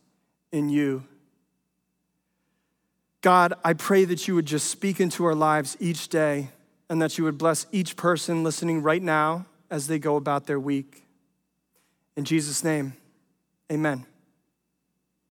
in 0.53 0.69
you. 0.69 1.03
God, 3.19 3.55
I 3.61 3.73
pray 3.73 4.05
that 4.05 4.25
you 4.25 4.35
would 4.35 4.45
just 4.45 4.71
speak 4.71 5.01
into 5.01 5.25
our 5.25 5.35
lives 5.35 5.75
each 5.81 6.07
day 6.07 6.47
and 6.89 7.01
that 7.01 7.17
you 7.17 7.25
would 7.25 7.37
bless 7.37 7.65
each 7.73 7.97
person 7.97 8.41
listening 8.41 8.81
right 8.81 9.03
now 9.03 9.45
as 9.69 9.87
they 9.87 9.99
go 9.99 10.15
about 10.15 10.45
their 10.45 10.59
week. 10.59 11.03
In 12.15 12.23
Jesus' 12.23 12.63
name, 12.63 12.93
amen. 13.71 14.05